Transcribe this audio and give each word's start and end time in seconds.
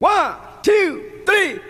One, 0.00 0.36
two, 0.62 1.02
three. 1.26 1.60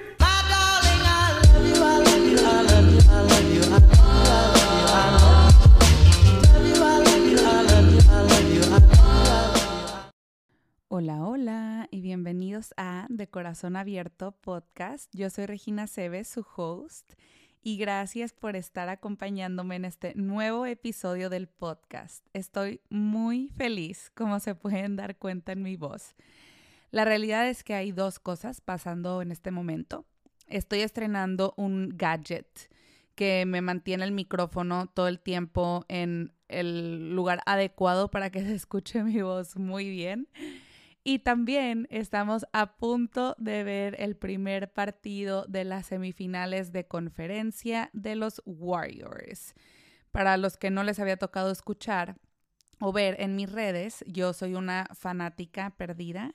Hola, 10.88 11.24
hola 11.24 11.88
y 11.90 12.02
bienvenidos 12.02 12.74
a 12.76 13.06
De 13.08 13.30
Corazón 13.30 13.76
Abierto 13.76 14.32
Podcast. 14.32 15.10
Yo 15.14 15.30
soy 15.30 15.46
Regina 15.46 15.86
Cebes, 15.86 16.28
su 16.28 16.44
host, 16.54 17.14
y 17.62 17.78
gracias 17.78 18.34
por 18.34 18.56
estar 18.56 18.90
acompañándome 18.90 19.76
en 19.76 19.86
este 19.86 20.14
nuevo 20.16 20.66
episodio 20.66 21.30
del 21.30 21.48
podcast. 21.48 22.26
Estoy 22.34 22.82
muy 22.90 23.48
feliz, 23.56 24.12
como 24.14 24.38
se 24.38 24.54
pueden 24.54 24.96
dar 24.96 25.16
cuenta 25.16 25.52
en 25.52 25.62
mi 25.62 25.76
voz. 25.76 26.14
La 26.90 27.04
realidad 27.04 27.48
es 27.48 27.64
que 27.64 27.74
hay 27.74 27.92
dos 27.92 28.18
cosas 28.18 28.60
pasando 28.60 29.20
en 29.20 29.30
este 29.30 29.50
momento. 29.50 30.06
Estoy 30.46 30.80
estrenando 30.80 31.52
un 31.56 31.90
gadget 31.96 32.70
que 33.14 33.44
me 33.46 33.60
mantiene 33.60 34.04
el 34.04 34.12
micrófono 34.12 34.86
todo 34.86 35.08
el 35.08 35.20
tiempo 35.20 35.84
en 35.88 36.32
el 36.48 37.14
lugar 37.14 37.40
adecuado 37.46 38.10
para 38.10 38.30
que 38.30 38.40
se 38.44 38.54
escuche 38.54 39.02
mi 39.02 39.20
voz 39.20 39.56
muy 39.56 39.90
bien. 39.90 40.28
Y 41.04 41.20
también 41.20 41.86
estamos 41.90 42.46
a 42.52 42.76
punto 42.76 43.34
de 43.38 43.64
ver 43.64 43.96
el 43.98 44.16
primer 44.16 44.72
partido 44.72 45.44
de 45.48 45.64
las 45.64 45.86
semifinales 45.86 46.72
de 46.72 46.86
conferencia 46.86 47.90
de 47.92 48.14
los 48.14 48.42
Warriors. 48.44 49.54
Para 50.12 50.36
los 50.36 50.56
que 50.56 50.70
no 50.70 50.84
les 50.84 50.98
había 50.98 51.16
tocado 51.16 51.50
escuchar 51.50 52.16
o 52.80 52.92
ver 52.92 53.16
en 53.20 53.36
mis 53.36 53.50
redes, 53.50 54.04
yo 54.06 54.32
soy 54.32 54.54
una 54.54 54.86
fanática 54.94 55.70
perdida 55.70 56.34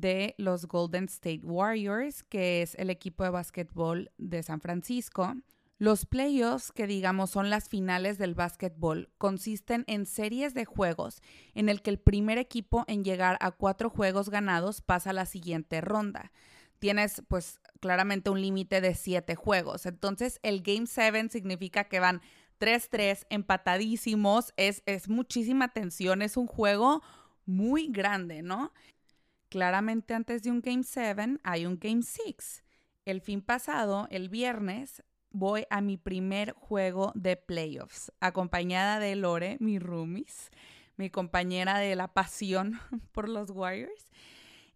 de 0.00 0.34
los 0.38 0.66
Golden 0.66 1.04
State 1.04 1.40
Warriors, 1.42 2.22
que 2.22 2.62
es 2.62 2.74
el 2.76 2.90
equipo 2.90 3.24
de 3.24 3.30
básquetbol 3.30 4.10
de 4.18 4.42
San 4.42 4.60
Francisco. 4.60 5.34
Los 5.78 6.06
playoffs, 6.06 6.72
que 6.72 6.86
digamos 6.86 7.30
son 7.30 7.50
las 7.50 7.68
finales 7.68 8.18
del 8.18 8.34
básquetbol, 8.34 9.10
consisten 9.16 9.84
en 9.86 10.06
series 10.06 10.52
de 10.52 10.64
juegos 10.64 11.22
en 11.54 11.68
el 11.68 11.82
que 11.82 11.90
el 11.90 11.98
primer 11.98 12.38
equipo 12.38 12.84
en 12.88 13.04
llegar 13.04 13.38
a 13.40 13.52
cuatro 13.52 13.88
juegos 13.88 14.28
ganados 14.28 14.80
pasa 14.80 15.10
a 15.10 15.12
la 15.12 15.26
siguiente 15.26 15.80
ronda. 15.80 16.32
Tienes 16.80 17.22
pues 17.28 17.60
claramente 17.80 18.30
un 18.30 18.40
límite 18.40 18.80
de 18.80 18.94
siete 18.94 19.36
juegos. 19.36 19.86
Entonces 19.86 20.40
el 20.42 20.62
Game 20.62 20.86
7 20.86 21.28
significa 21.30 21.84
que 21.84 22.00
van 22.00 22.22
3-3 22.58 23.26
empatadísimos. 23.30 24.52
Es, 24.56 24.82
es 24.86 25.08
muchísima 25.08 25.68
tensión, 25.68 26.22
es 26.22 26.36
un 26.36 26.46
juego 26.46 27.02
muy 27.46 27.88
grande, 27.88 28.42
¿no? 28.42 28.72
Claramente 29.48 30.14
antes 30.14 30.42
de 30.42 30.50
un 30.50 30.60
Game 30.60 30.82
7 30.82 31.38
hay 31.42 31.66
un 31.66 31.78
Game 31.78 32.02
6. 32.02 32.64
El 33.04 33.20
fin 33.22 33.40
pasado, 33.40 34.06
el 34.10 34.28
viernes, 34.28 35.02
voy 35.30 35.64
a 35.70 35.80
mi 35.80 35.96
primer 35.96 36.52
juego 36.52 37.12
de 37.14 37.36
playoffs, 37.36 38.12
acompañada 38.20 38.98
de 38.98 39.16
Lore, 39.16 39.56
mi 39.60 39.78
roomies, 39.78 40.50
mi 40.96 41.08
compañera 41.08 41.78
de 41.78 41.96
la 41.96 42.08
pasión 42.08 42.78
por 43.12 43.28
los 43.28 43.50
Warriors. 43.50 44.10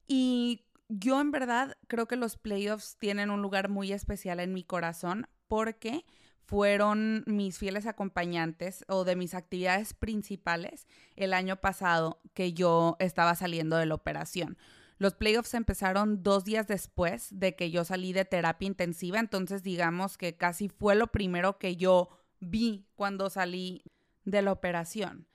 Y 0.07 0.65
yo 0.89 1.21
en 1.21 1.31
verdad 1.31 1.77
creo 1.89 2.07
que 2.07 2.17
los 2.17 2.37
playoffs 2.37 2.97
tienen 2.99 3.31
un 3.31 3.43
lugar 3.43 3.69
muy 3.69 3.93
especial 3.93 4.41
en 4.41 4.53
mi 4.53 4.65
corazón 4.65 5.27
porque 5.49 6.05
fueron 6.45 7.25
mis 7.27 7.59
fieles 7.59 7.87
acompañantes 7.87 8.85
o 8.89 9.05
de 9.05 9.17
mis 9.17 9.35
actividades 9.35 9.95
principales 9.95 10.87
el 11.17 11.35
año 11.35 11.57
pasado 11.57 12.21
que 12.35 12.53
yo 12.53 12.97
estaba 12.99 13.35
saliendo 13.35 13.77
de 13.77 13.87
la 13.87 13.95
operación. 13.95 14.59
Los 14.99 15.15
playoffs 15.15 15.55
empezaron 15.55 16.23
dos 16.23 16.45
días 16.45 16.69
después 16.69 17.29
de 17.33 17.57
que 17.57 17.71
yo 17.71 17.85
salí 17.85 18.13
de 18.13 18.25
terapia 18.25 18.67
intensiva, 18.67 19.19
entonces 19.19 19.63
digamos 19.63 20.17
que 20.17 20.37
casi 20.37 20.69
fue 20.69 20.95
lo 20.95 21.09
primero 21.09 21.59
que 21.59 21.77
yo 21.77 22.09
vi 22.39 22.87
cuando 22.95 23.29
salí 23.29 23.83
de 24.25 24.43
la 24.43 24.53
operación. 24.53 25.27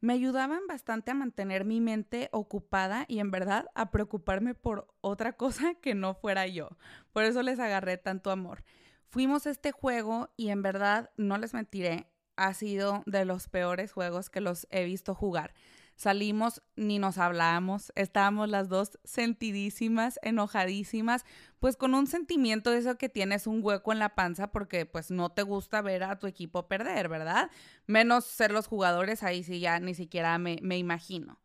Me 0.00 0.12
ayudaban 0.12 0.66
bastante 0.68 1.10
a 1.10 1.14
mantener 1.14 1.64
mi 1.64 1.80
mente 1.80 2.28
ocupada 2.30 3.06
y 3.08 3.20
en 3.20 3.30
verdad 3.30 3.66
a 3.74 3.90
preocuparme 3.90 4.54
por 4.54 4.86
otra 5.00 5.32
cosa 5.36 5.74
que 5.74 5.94
no 5.94 6.14
fuera 6.14 6.46
yo. 6.46 6.68
Por 7.12 7.24
eso 7.24 7.42
les 7.42 7.58
agarré 7.58 7.96
tanto 7.96 8.30
amor. 8.30 8.64
Fuimos 9.08 9.46
a 9.46 9.50
este 9.50 9.72
juego 9.72 10.30
y 10.36 10.48
en 10.48 10.62
verdad, 10.62 11.10
no 11.16 11.38
les 11.38 11.54
mentiré, 11.54 12.10
ha 12.36 12.52
sido 12.54 13.02
de 13.06 13.24
los 13.24 13.48
peores 13.48 13.92
juegos 13.92 14.30
que 14.30 14.40
los 14.40 14.66
he 14.70 14.84
visto 14.84 15.14
jugar. 15.14 15.54
Salimos, 15.96 16.62
ni 16.76 16.98
nos 16.98 17.16
hablábamos, 17.16 17.90
estábamos 17.94 18.50
las 18.50 18.68
dos 18.68 18.98
sentidísimas, 19.04 20.20
enojadísimas, 20.20 21.24
pues 21.58 21.78
con 21.78 21.94
un 21.94 22.06
sentimiento 22.06 22.70
de 22.70 22.78
eso 22.78 22.98
que 22.98 23.08
tienes 23.08 23.46
un 23.46 23.60
hueco 23.64 23.92
en 23.92 23.98
la 23.98 24.14
panza 24.14 24.52
porque 24.52 24.84
pues 24.84 25.10
no 25.10 25.30
te 25.30 25.42
gusta 25.42 25.80
ver 25.80 26.02
a 26.04 26.18
tu 26.18 26.26
equipo 26.26 26.68
perder, 26.68 27.08
¿verdad? 27.08 27.50
Menos 27.86 28.26
ser 28.26 28.50
los 28.50 28.66
jugadores, 28.66 29.22
ahí 29.22 29.42
sí 29.42 29.58
ya 29.58 29.80
ni 29.80 29.94
siquiera 29.94 30.36
me, 30.36 30.58
me 30.60 30.76
imagino. 30.76 31.40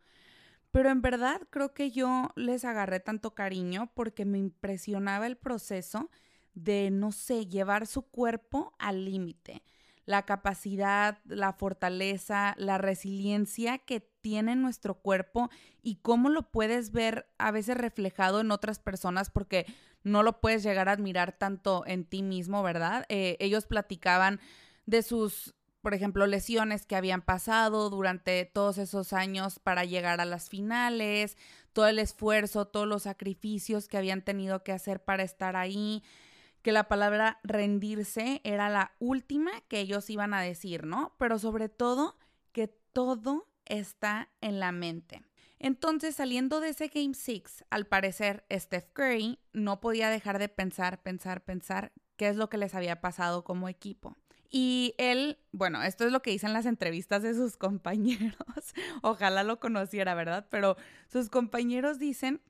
Pero 0.71 0.89
en 0.89 1.01
verdad 1.01 1.41
creo 1.49 1.73
que 1.73 1.91
yo 1.91 2.31
les 2.35 2.65
agarré 2.65 2.99
tanto 2.99 3.33
cariño 3.33 3.89
porque 3.93 4.25
me 4.25 4.37
impresionaba 4.37 5.27
el 5.27 5.37
proceso 5.37 6.09
de, 6.53 6.89
no 6.91 7.11
sé, 7.11 7.47
llevar 7.47 7.87
su 7.87 8.03
cuerpo 8.03 8.73
al 8.79 9.05
límite 9.05 9.63
la 10.05 10.23
capacidad, 10.23 11.19
la 11.25 11.53
fortaleza, 11.53 12.55
la 12.57 12.77
resiliencia 12.77 13.77
que 13.77 14.01
tiene 14.21 14.55
nuestro 14.55 14.95
cuerpo 14.95 15.49
y 15.81 15.95
cómo 15.97 16.29
lo 16.29 16.43
puedes 16.51 16.91
ver 16.91 17.27
a 17.37 17.51
veces 17.51 17.77
reflejado 17.77 18.41
en 18.41 18.51
otras 18.51 18.79
personas 18.79 19.29
porque 19.29 19.65
no 20.03 20.23
lo 20.23 20.39
puedes 20.41 20.63
llegar 20.63 20.89
a 20.89 20.93
admirar 20.93 21.31
tanto 21.31 21.83
en 21.85 22.05
ti 22.05 22.23
mismo, 22.23 22.63
¿verdad? 22.63 23.05
Eh, 23.09 23.37
ellos 23.39 23.65
platicaban 23.65 24.39
de 24.85 25.03
sus, 25.03 25.53
por 25.81 25.93
ejemplo, 25.93 26.25
lesiones 26.25 26.85
que 26.85 26.95
habían 26.95 27.21
pasado 27.21 27.89
durante 27.89 28.45
todos 28.45 28.79
esos 28.79 29.13
años 29.13 29.59
para 29.59 29.85
llegar 29.85 30.19
a 30.19 30.25
las 30.25 30.49
finales, 30.49 31.37
todo 31.73 31.87
el 31.87 31.99
esfuerzo, 31.99 32.65
todos 32.65 32.87
los 32.87 33.03
sacrificios 33.03 33.87
que 33.87 33.97
habían 33.97 34.23
tenido 34.23 34.63
que 34.63 34.71
hacer 34.71 35.03
para 35.03 35.23
estar 35.23 35.55
ahí 35.55 36.03
que 36.61 36.71
la 36.71 36.87
palabra 36.87 37.39
rendirse 37.43 38.41
era 38.43 38.69
la 38.69 38.93
última 38.99 39.51
que 39.67 39.79
ellos 39.79 40.09
iban 40.09 40.33
a 40.33 40.41
decir, 40.41 40.85
¿no? 40.85 41.15
Pero 41.17 41.39
sobre 41.39 41.69
todo 41.69 42.17
que 42.51 42.67
todo 42.67 43.47
está 43.65 44.29
en 44.41 44.59
la 44.59 44.71
mente. 44.71 45.23
Entonces, 45.59 46.15
saliendo 46.15 46.59
de 46.59 46.69
ese 46.69 46.87
Game 46.87 47.13
6, 47.13 47.65
al 47.69 47.85
parecer 47.85 48.43
Steph 48.51 48.89
Curry 48.93 49.39
no 49.53 49.79
podía 49.79 50.09
dejar 50.09 50.39
de 50.39 50.49
pensar, 50.49 51.01
pensar, 51.03 51.43
pensar 51.43 51.91
qué 52.15 52.29
es 52.29 52.35
lo 52.35 52.49
que 52.49 52.57
les 52.57 52.73
había 52.73 52.99
pasado 52.99 53.43
como 53.43 53.69
equipo. 53.69 54.17
Y 54.49 54.95
él, 54.97 55.37
bueno, 55.51 55.81
esto 55.81 56.05
es 56.05 56.11
lo 56.11 56.21
que 56.21 56.31
dicen 56.31 56.51
las 56.51 56.65
entrevistas 56.65 57.21
de 57.23 57.33
sus 57.33 57.57
compañeros. 57.57 58.35
Ojalá 59.01 59.43
lo 59.43 59.59
conociera, 59.59 60.13
¿verdad? 60.13 60.47
Pero 60.49 60.77
sus 61.07 61.29
compañeros 61.29 61.99
dicen 61.99 62.41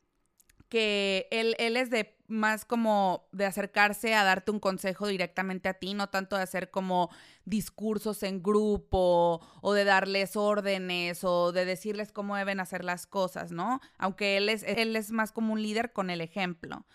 que 0.70 1.28
él, 1.32 1.56
él 1.60 1.76
es 1.76 1.90
de 1.90 2.16
más 2.32 2.66
como 2.66 3.28
de 3.32 3.46
acercarse 3.46 4.16
a 4.16 4.24
darte 4.24 4.52
un 4.52 4.60
consejo 4.60 5.08
directamente 5.08 5.70
a 5.70 5.76
ti, 5.76 5.94
no 5.94 6.10
tanto 6.10 6.36
de 6.38 6.44
hacer 6.44 6.72
como 6.72 7.10
discursos 7.46 8.24
en 8.24 8.42
grupo 8.42 9.42
o 9.62 9.74
de 9.74 9.84
darles 9.84 10.36
órdenes 10.36 11.24
o 11.24 11.52
de 11.52 11.66
decirles 11.66 12.12
cómo 12.12 12.36
deben 12.36 12.60
hacer 12.60 12.84
las 12.84 13.06
cosas, 13.06 13.52
¿no? 13.52 13.82
Aunque 13.98 14.38
él 14.38 14.50
es, 14.50 14.64
él 14.64 14.96
es 14.96 15.12
más 15.12 15.32
como 15.32 15.54
un 15.54 15.62
líder 15.62 15.94
con 15.94 16.10
el 16.10 16.22
ejemplo. 16.22 16.86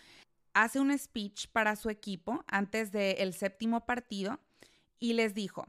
Hace 0.54 0.80
un 0.80 0.96
speech 0.98 1.48
para 1.48 1.76
su 1.76 1.90
equipo 1.90 2.42
antes 2.46 2.90
del 2.90 3.34
séptimo 3.34 3.84
partido 3.84 4.40
y 4.98 5.12
les 5.12 5.34
dijo, 5.34 5.66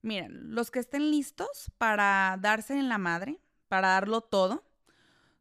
miren, 0.00 0.54
los 0.54 0.70
que 0.70 0.78
estén 0.78 1.10
listos 1.10 1.72
para 1.78 2.38
darse 2.40 2.78
en 2.78 2.88
la 2.88 2.98
madre, 2.98 3.40
para 3.68 3.88
darlo 3.88 4.20
todo, 4.20 4.64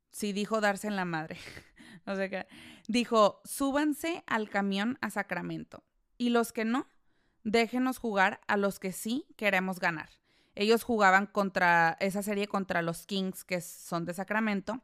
sí 0.10 0.34
dijo 0.34 0.62
darse 0.62 0.88
en 0.88 0.96
la 0.96 1.06
madre. 1.06 1.38
O 2.06 2.16
sea 2.16 2.30
que 2.30 2.48
dijo, 2.88 3.42
súbanse 3.44 4.24
al 4.28 4.50
camión 4.50 4.98
a 5.02 5.10
Sacramento. 5.10 5.84
Y 6.18 6.30
los 6.30 6.52
que 6.52 6.66
no, 6.66 6.88
déjenos 7.44 7.98
jugar 7.98 8.42
a 8.48 8.58
los 8.58 8.80
que 8.80 8.92
sí 8.92 9.26
queremos 9.36 9.80
ganar. 9.80 10.10
Ellos 10.56 10.84
jugaban 10.84 11.28
contra 11.28 11.98
esa 12.00 12.24
serie 12.24 12.48
contra 12.48 12.82
los 12.82 13.06
Kings, 13.06 13.44
que 13.44 13.62
son 13.62 14.06
de 14.06 14.14
Sacramento. 14.14 14.82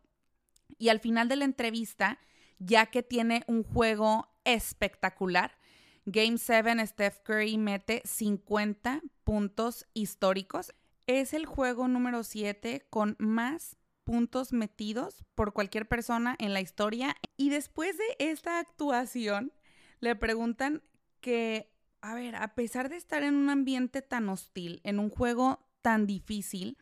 Y 0.77 0.89
al 0.89 0.99
final 0.99 1.27
de 1.27 1.35
la 1.35 1.45
entrevista, 1.45 2.19
ya 2.59 2.87
que 2.87 3.03
tiene 3.03 3.43
un 3.47 3.63
juego 3.63 4.29
espectacular, 4.43 5.57
Game 6.05 6.37
7 6.37 6.87
Steph 6.87 7.19
Curry 7.23 7.57
mete 7.57 8.01
50 8.05 9.01
puntos 9.25 9.85
históricos. 9.93 10.73
Es 11.05 11.33
el 11.33 11.45
juego 11.45 11.89
número 11.89 12.23
7 12.23 12.87
con 12.89 13.17
más 13.19 13.75
puntos 14.07 14.53
metidos 14.53 15.25
por 15.35 15.51
cualquier 15.51 15.85
persona 15.85 16.37
en 16.39 16.53
la 16.53 16.61
historia. 16.61 17.17
Y 17.35 17.49
después 17.49 17.97
de 17.97 18.05
esta 18.19 18.57
actuación, 18.57 19.51
le 19.99 20.15
preguntan 20.15 20.81
que, 21.19 21.73
a 21.99 22.15
ver, 22.15 22.37
a 22.37 22.55
pesar 22.55 22.87
de 22.87 22.95
estar 22.95 23.23
en 23.23 23.35
un 23.35 23.49
ambiente 23.49 24.01
tan 24.01 24.29
hostil, 24.29 24.79
en 24.85 24.99
un 24.99 25.09
juego 25.09 25.59
tan 25.81 26.07
difícil, 26.07 26.77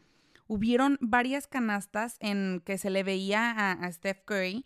hubieron 0.46 1.00
varias 1.02 1.48
canastas 1.48 2.18
en 2.20 2.62
que 2.64 2.78
se 2.78 2.92
le 2.92 3.02
veía 3.02 3.72
a, 3.72 3.92
Steph 3.92 4.24
Curry 4.26 4.64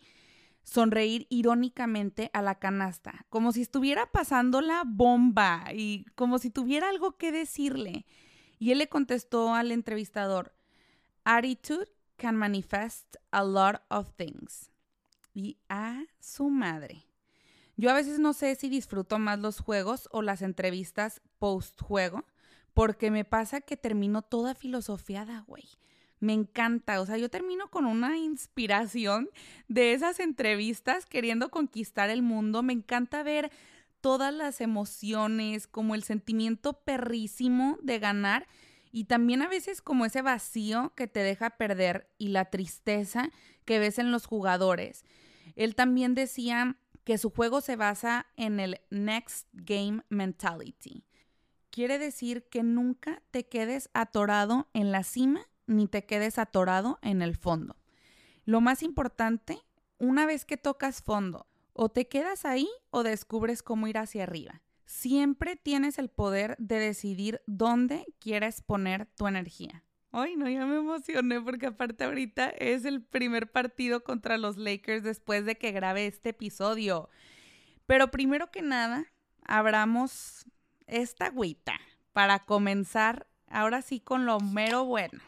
sonreír 0.62 1.26
irónicamente 1.30 2.28
a 2.34 2.42
la 2.42 2.58
canasta, 2.58 3.24
como 3.30 3.52
si 3.52 3.62
estuviera 3.62 4.04
pasando 4.12 4.60
la 4.60 4.82
bomba 4.86 5.64
y 5.72 6.04
como 6.14 6.38
si 6.38 6.50
tuviera 6.50 6.90
algo 6.90 7.16
que 7.16 7.32
decirle. 7.32 8.04
Y 8.58 8.72
él 8.72 8.76
le 8.76 8.90
contestó 8.90 9.54
al 9.54 9.72
entrevistador, 9.72 10.54
Attitude 11.24 11.88
can 12.20 12.36
manifest 12.36 13.16
a 13.30 13.42
lot 13.42 13.82
of 13.88 14.12
things. 14.16 14.70
Y 15.32 15.56
a 15.68 16.02
su 16.20 16.50
madre. 16.50 17.06
Yo 17.76 17.90
a 17.90 17.94
veces 17.94 18.18
no 18.18 18.34
sé 18.34 18.54
si 18.56 18.68
disfruto 18.68 19.18
más 19.18 19.38
los 19.38 19.60
juegos 19.60 20.06
o 20.12 20.20
las 20.20 20.42
entrevistas 20.42 21.22
post 21.38 21.80
juego, 21.80 22.26
porque 22.74 23.10
me 23.10 23.24
pasa 23.24 23.62
que 23.62 23.78
termino 23.78 24.20
toda 24.20 24.54
filosofiada, 24.54 25.44
güey. 25.46 25.64
Me 26.18 26.34
encanta, 26.34 27.00
o 27.00 27.06
sea, 27.06 27.16
yo 27.16 27.30
termino 27.30 27.70
con 27.70 27.86
una 27.86 28.18
inspiración 28.18 29.30
de 29.68 29.94
esas 29.94 30.20
entrevistas 30.20 31.06
queriendo 31.06 31.50
conquistar 31.50 32.10
el 32.10 32.20
mundo. 32.20 32.62
Me 32.62 32.74
encanta 32.74 33.22
ver 33.22 33.50
todas 34.02 34.34
las 34.34 34.60
emociones, 34.60 35.66
como 35.66 35.94
el 35.94 36.02
sentimiento 36.02 36.74
perrísimo 36.74 37.78
de 37.82 37.98
ganar 37.98 38.46
y 38.92 39.04
también 39.04 39.42
a 39.42 39.48
veces 39.48 39.82
como 39.82 40.04
ese 40.04 40.22
vacío 40.22 40.92
que 40.96 41.06
te 41.06 41.20
deja 41.20 41.50
perder 41.50 42.10
y 42.18 42.28
la 42.28 42.46
tristeza 42.46 43.30
que 43.64 43.78
ves 43.78 43.98
en 43.98 44.10
los 44.10 44.26
jugadores. 44.26 45.04
Él 45.56 45.74
también 45.74 46.14
decía 46.14 46.76
que 47.04 47.18
su 47.18 47.30
juego 47.30 47.60
se 47.60 47.76
basa 47.76 48.26
en 48.36 48.60
el 48.60 48.80
next 48.90 49.48
game 49.52 50.02
mentality. 50.08 51.04
Quiere 51.70 51.98
decir 51.98 52.48
que 52.48 52.62
nunca 52.62 53.22
te 53.30 53.46
quedes 53.46 53.90
atorado 53.94 54.68
en 54.74 54.90
la 54.90 55.04
cima 55.04 55.46
ni 55.66 55.86
te 55.86 56.04
quedes 56.04 56.38
atorado 56.38 56.98
en 57.02 57.22
el 57.22 57.36
fondo. 57.36 57.76
Lo 58.44 58.60
más 58.60 58.82
importante, 58.82 59.58
una 59.98 60.26
vez 60.26 60.44
que 60.44 60.56
tocas 60.56 61.02
fondo, 61.02 61.46
o 61.72 61.88
te 61.88 62.08
quedas 62.08 62.44
ahí 62.44 62.68
o 62.90 63.04
descubres 63.04 63.62
cómo 63.62 63.86
ir 63.86 63.98
hacia 63.98 64.24
arriba. 64.24 64.62
Siempre 64.90 65.54
tienes 65.54 66.00
el 66.00 66.08
poder 66.08 66.56
de 66.58 66.80
decidir 66.80 67.40
dónde 67.46 68.04
quieres 68.18 68.60
poner 68.60 69.06
tu 69.06 69.28
energía. 69.28 69.84
Ay, 70.10 70.34
no, 70.34 70.48
ya 70.50 70.66
me 70.66 70.78
emocioné 70.78 71.40
porque 71.40 71.66
aparte 71.66 72.02
ahorita 72.02 72.50
es 72.50 72.84
el 72.84 73.00
primer 73.00 73.52
partido 73.52 74.02
contra 74.02 74.36
los 74.36 74.56
Lakers 74.56 75.04
después 75.04 75.46
de 75.46 75.56
que 75.56 75.70
grabé 75.70 76.08
este 76.08 76.30
episodio. 76.30 77.08
Pero 77.86 78.10
primero 78.10 78.50
que 78.50 78.62
nada, 78.62 79.06
abramos 79.44 80.44
esta 80.88 81.26
agüita 81.26 81.78
para 82.12 82.40
comenzar 82.40 83.28
ahora 83.48 83.82
sí 83.82 84.00
con 84.00 84.26
lo 84.26 84.40
mero 84.40 84.84
bueno. 84.86 85.20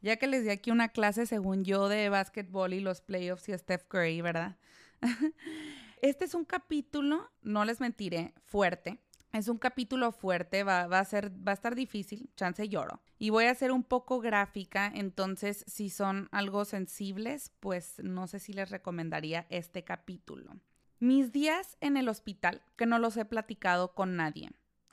Ya 0.00 0.16
que 0.16 0.26
les 0.26 0.42
di 0.42 0.48
aquí 0.48 0.70
una 0.70 0.88
clase, 0.88 1.26
según 1.26 1.66
yo, 1.66 1.90
de 1.90 2.08
básquetbol 2.08 2.72
y 2.72 2.80
los 2.80 3.02
playoffs 3.02 3.50
y 3.50 3.58
Steph 3.58 3.84
Curry, 3.88 4.22
¿verdad? 4.22 4.56
este 6.02 6.24
es 6.24 6.34
un 6.34 6.44
capítulo, 6.44 7.30
no 7.42 7.64
les 7.64 7.80
mentiré, 7.80 8.34
fuerte. 8.44 8.98
Es 9.32 9.48
un 9.48 9.56
capítulo 9.56 10.12
fuerte, 10.12 10.62
va, 10.62 10.82
a 10.82 11.04
ser, 11.06 11.32
va 11.46 11.52
a 11.52 11.54
estar 11.54 11.74
difícil, 11.74 12.28
chance 12.36 12.68
lloro. 12.68 13.00
Y 13.18 13.30
voy 13.30 13.46
a 13.46 13.54
ser 13.54 13.72
un 13.72 13.82
poco 13.82 14.20
gráfica, 14.20 14.92
entonces 14.94 15.64
si 15.66 15.88
son 15.88 16.28
algo 16.32 16.66
sensibles, 16.66 17.50
pues 17.60 17.94
no 18.02 18.26
sé 18.26 18.40
si 18.40 18.52
les 18.52 18.68
recomendaría 18.68 19.46
este 19.48 19.84
capítulo. 19.84 20.52
Mis 20.98 21.32
días 21.32 21.78
en 21.80 21.96
el 21.96 22.10
hospital, 22.10 22.62
que 22.76 22.84
no 22.84 22.98
los 22.98 23.16
he 23.16 23.24
platicado 23.24 23.94
con 23.94 24.16
nadie, 24.16 24.50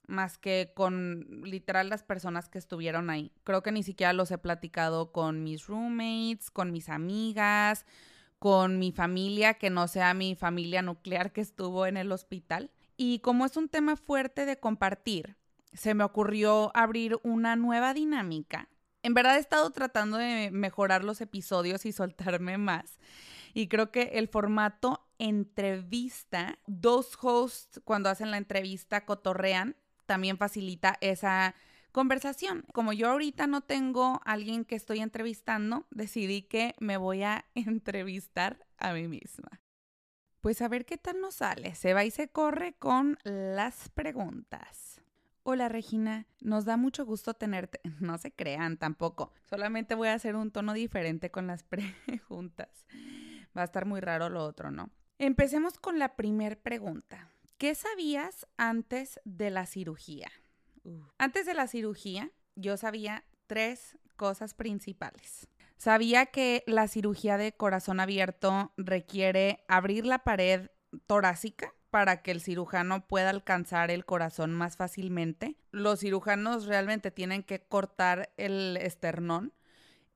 más 0.08 0.38
que 0.38 0.72
con 0.74 1.42
literal 1.44 1.90
las 1.90 2.04
personas 2.04 2.48
que 2.48 2.60
estuvieron 2.60 3.10
ahí. 3.10 3.34
Creo 3.44 3.62
que 3.62 3.74
ni 3.74 3.84
siquiera 3.84 4.14
los 4.14 4.32
he 4.32 4.38
platicado 4.38 5.12
con 5.12 5.44
mis 5.44 5.68
roommates, 5.68 6.50
con 6.50 6.72
mis 6.72 6.88
amigas, 6.88 7.86
con 8.40 8.80
mi 8.80 8.92
familia, 8.92 9.56
que 9.56 9.70
no 9.70 9.88
sea 9.88 10.14
mi 10.14 10.36
familia 10.36 10.82
nuclear 10.82 11.32
que 11.32 11.42
estuvo 11.42 11.86
en 11.86 11.98
el 11.98 12.12
hospital. 12.12 12.72
Y 12.98 13.20
como 13.20 13.46
es 13.46 13.58
un 13.58 13.70
tema 13.70 13.96
fuerte 13.96 14.46
de 14.46 14.60
compartir, 14.60 15.38
se 15.74 15.94
me 15.94 16.04
ocurrió 16.04 16.72
abrir 16.74 17.20
una 17.24 17.56
nueva 17.56 17.94
dinámica. 17.94 18.70
En 19.04 19.14
verdad 19.14 19.38
he 19.38 19.40
estado 19.40 19.70
tratando 19.72 20.18
de 20.18 20.50
mejorar 20.52 21.04
los 21.04 21.22
episodios 21.22 21.86
y 21.86 21.92
soltarme 21.94 22.58
más. 22.58 22.98
Y 23.54 23.68
creo 23.68 23.92
que 23.92 24.04
el 24.14 24.28
formato 24.28 25.06
entrevista, 25.18 26.60
dos 26.66 27.18
hosts 27.22 27.82
cuando 27.84 28.10
hacen 28.10 28.32
la 28.32 28.38
entrevista 28.38 29.06
cotorrean, 29.06 29.76
también 30.06 30.38
facilita 30.38 30.98
esa 31.02 31.56
conversación. 31.92 32.66
Como 32.74 32.94
yo 32.94 33.10
ahorita 33.10 33.48
no 33.48 33.62
tengo 33.62 34.22
a 34.26 34.32
alguien 34.32 34.66
que 34.66 34.76
estoy 34.76 35.00
entrevistando, 35.00 35.86
decidí 35.92 36.44
que 36.44 36.76
me 36.80 36.98
voy 36.98 37.24
a 37.24 37.46
entrevistar 37.56 38.66
a 38.78 38.94
mí 38.94 39.08
misma. 39.08 39.62
Pues 40.42 40.62
a 40.62 40.70
ver 40.70 40.86
qué 40.86 40.98
tal 40.98 41.20
nos 41.20 41.36
sale. 41.36 41.76
Se 41.76 41.94
va 41.94 42.06
y 42.06 42.12
se 42.12 42.30
corre 42.30 42.74
con 42.74 43.18
las 43.24 43.90
preguntas. 43.90 45.02
Hola 45.44 45.68
Regina, 45.68 46.28
nos 46.42 46.66
da 46.66 46.78
mucho 46.78 47.06
gusto 47.06 47.34
tenerte. 47.34 47.82
No 48.00 48.18
se 48.18 48.32
crean 48.32 48.78
tampoco. 48.78 49.34
Solamente 49.50 49.96
voy 49.96 50.10
a 50.10 50.14
hacer 50.14 50.36
un 50.36 50.52
tono 50.52 50.74
diferente 50.74 51.32
con 51.32 51.48
las 51.48 51.64
preguntas. 52.06 52.86
Va 53.58 53.62
a 53.62 53.66
estar 53.66 53.86
muy 53.86 54.00
raro 54.00 54.30
lo 54.30 54.44
otro, 54.44 54.72
¿no? 54.72 54.92
Empecemos 55.18 55.78
con 55.78 56.00
la 56.00 56.16
primer 56.16 56.62
pregunta. 56.62 57.32
¿Qué 57.58 57.76
sabías 57.76 58.48
antes 58.56 59.20
de 59.26 59.50
la 59.50 59.66
cirugía? 59.66 60.32
Antes 61.18 61.46
de 61.46 61.54
la 61.54 61.68
cirugía, 61.68 62.32
yo 62.56 62.78
sabía 62.78 63.26
tres 63.48 63.98
cosas 64.16 64.54
principales. 64.54 65.48
Sabía 65.78 66.26
que 66.26 66.64
la 66.68 66.88
cirugía 66.88 67.38
de 67.38 67.54
corazón 67.54 68.00
abierto 68.00 68.74
requiere 68.76 69.64
abrir 69.68 70.06
la 70.06 70.20
pared 70.20 70.70
torácica 71.08 71.74
para 71.90 72.22
que 72.22 72.32
el 72.32 72.42
cirujano 72.42 73.08
pueda 73.08 73.30
alcanzar 73.30 73.90
el 73.90 74.06
corazón 74.06 74.54
más 74.54 74.78
fácilmente. 74.78 75.56
Los 75.72 76.02
cirujanos 76.02 76.66
realmente 76.66 77.12
tienen 77.12 77.44
que 77.44 77.62
cortar 77.62 78.32
el 78.38 78.78
esternón 78.78 79.54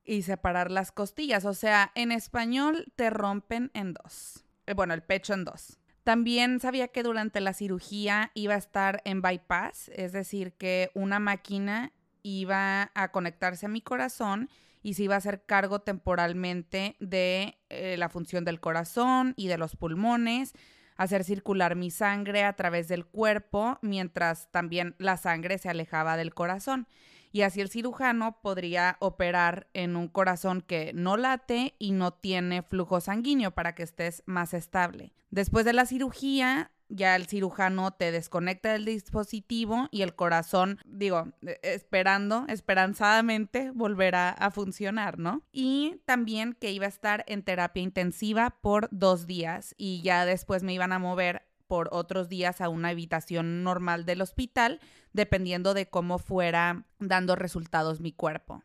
y 0.04 0.22
separar 0.22 0.70
las 0.70 0.92
costillas. 0.92 1.44
O 1.44 1.54
sea, 1.54 1.90
en 1.94 2.12
español 2.12 2.92
te 2.94 3.10
rompen 3.10 3.70
en 3.74 3.94
dos. 3.94 4.44
Eh, 4.66 4.74
bueno, 4.74 4.94
el 4.94 5.02
pecho 5.02 5.34
en 5.34 5.44
dos. 5.44 5.78
También 6.04 6.60
sabía 6.60 6.88
que 6.88 7.02
durante 7.02 7.40
la 7.40 7.54
cirugía 7.54 8.30
iba 8.34 8.54
a 8.54 8.58
estar 8.58 9.00
en 9.06 9.22
bypass, 9.22 9.90
es 9.94 10.12
decir, 10.12 10.52
que 10.52 10.90
una 10.94 11.18
máquina 11.18 11.92
iba 12.22 12.90
a 12.94 13.10
conectarse 13.10 13.66
a 13.66 13.70
mi 13.70 13.80
corazón 13.80 14.50
y 14.82 14.94
se 14.94 15.04
iba 15.04 15.14
a 15.14 15.18
hacer 15.18 15.44
cargo 15.46 15.80
temporalmente 15.80 16.96
de 17.00 17.58
eh, 17.70 17.96
la 17.96 18.10
función 18.10 18.44
del 18.44 18.60
corazón 18.60 19.32
y 19.36 19.48
de 19.48 19.56
los 19.56 19.76
pulmones, 19.76 20.52
hacer 20.96 21.24
circular 21.24 21.74
mi 21.74 21.90
sangre 21.90 22.44
a 22.44 22.52
través 22.52 22.86
del 22.86 23.06
cuerpo 23.06 23.78
mientras 23.80 24.50
también 24.50 24.94
la 24.98 25.16
sangre 25.16 25.56
se 25.56 25.70
alejaba 25.70 26.18
del 26.18 26.34
corazón. 26.34 26.86
Y 27.34 27.42
así 27.42 27.60
el 27.60 27.68
cirujano 27.68 28.38
podría 28.42 28.96
operar 29.00 29.66
en 29.74 29.96
un 29.96 30.06
corazón 30.06 30.60
que 30.60 30.92
no 30.94 31.16
late 31.16 31.74
y 31.80 31.90
no 31.90 32.12
tiene 32.12 32.62
flujo 32.62 33.00
sanguíneo 33.00 33.50
para 33.50 33.74
que 33.74 33.82
estés 33.82 34.22
más 34.24 34.54
estable. 34.54 35.12
Después 35.30 35.64
de 35.64 35.72
la 35.72 35.84
cirugía, 35.84 36.70
ya 36.88 37.16
el 37.16 37.26
cirujano 37.26 37.90
te 37.90 38.12
desconecta 38.12 38.70
del 38.70 38.84
dispositivo 38.84 39.88
y 39.90 40.02
el 40.02 40.14
corazón, 40.14 40.78
digo, 40.86 41.32
e, 41.44 41.58
esperando, 41.64 42.44
esperanzadamente, 42.48 43.72
volverá 43.72 44.30
a 44.30 44.52
funcionar, 44.52 45.18
¿no? 45.18 45.42
Y 45.50 46.00
también 46.04 46.52
que 46.52 46.70
iba 46.70 46.86
a 46.86 46.88
estar 46.88 47.24
en 47.26 47.42
terapia 47.42 47.82
intensiva 47.82 48.58
por 48.60 48.88
dos 48.92 49.26
días 49.26 49.74
y 49.76 50.02
ya 50.02 50.24
después 50.24 50.62
me 50.62 50.72
iban 50.72 50.92
a 50.92 51.00
mover 51.00 51.42
otros 51.90 52.28
días 52.28 52.60
a 52.60 52.68
una 52.68 52.88
habitación 52.88 53.62
normal 53.62 54.04
del 54.04 54.22
hospital, 54.22 54.80
dependiendo 55.12 55.74
de 55.74 55.86
cómo 55.86 56.18
fuera 56.18 56.86
dando 56.98 57.36
resultados 57.36 58.00
mi 58.00 58.12
cuerpo. 58.12 58.62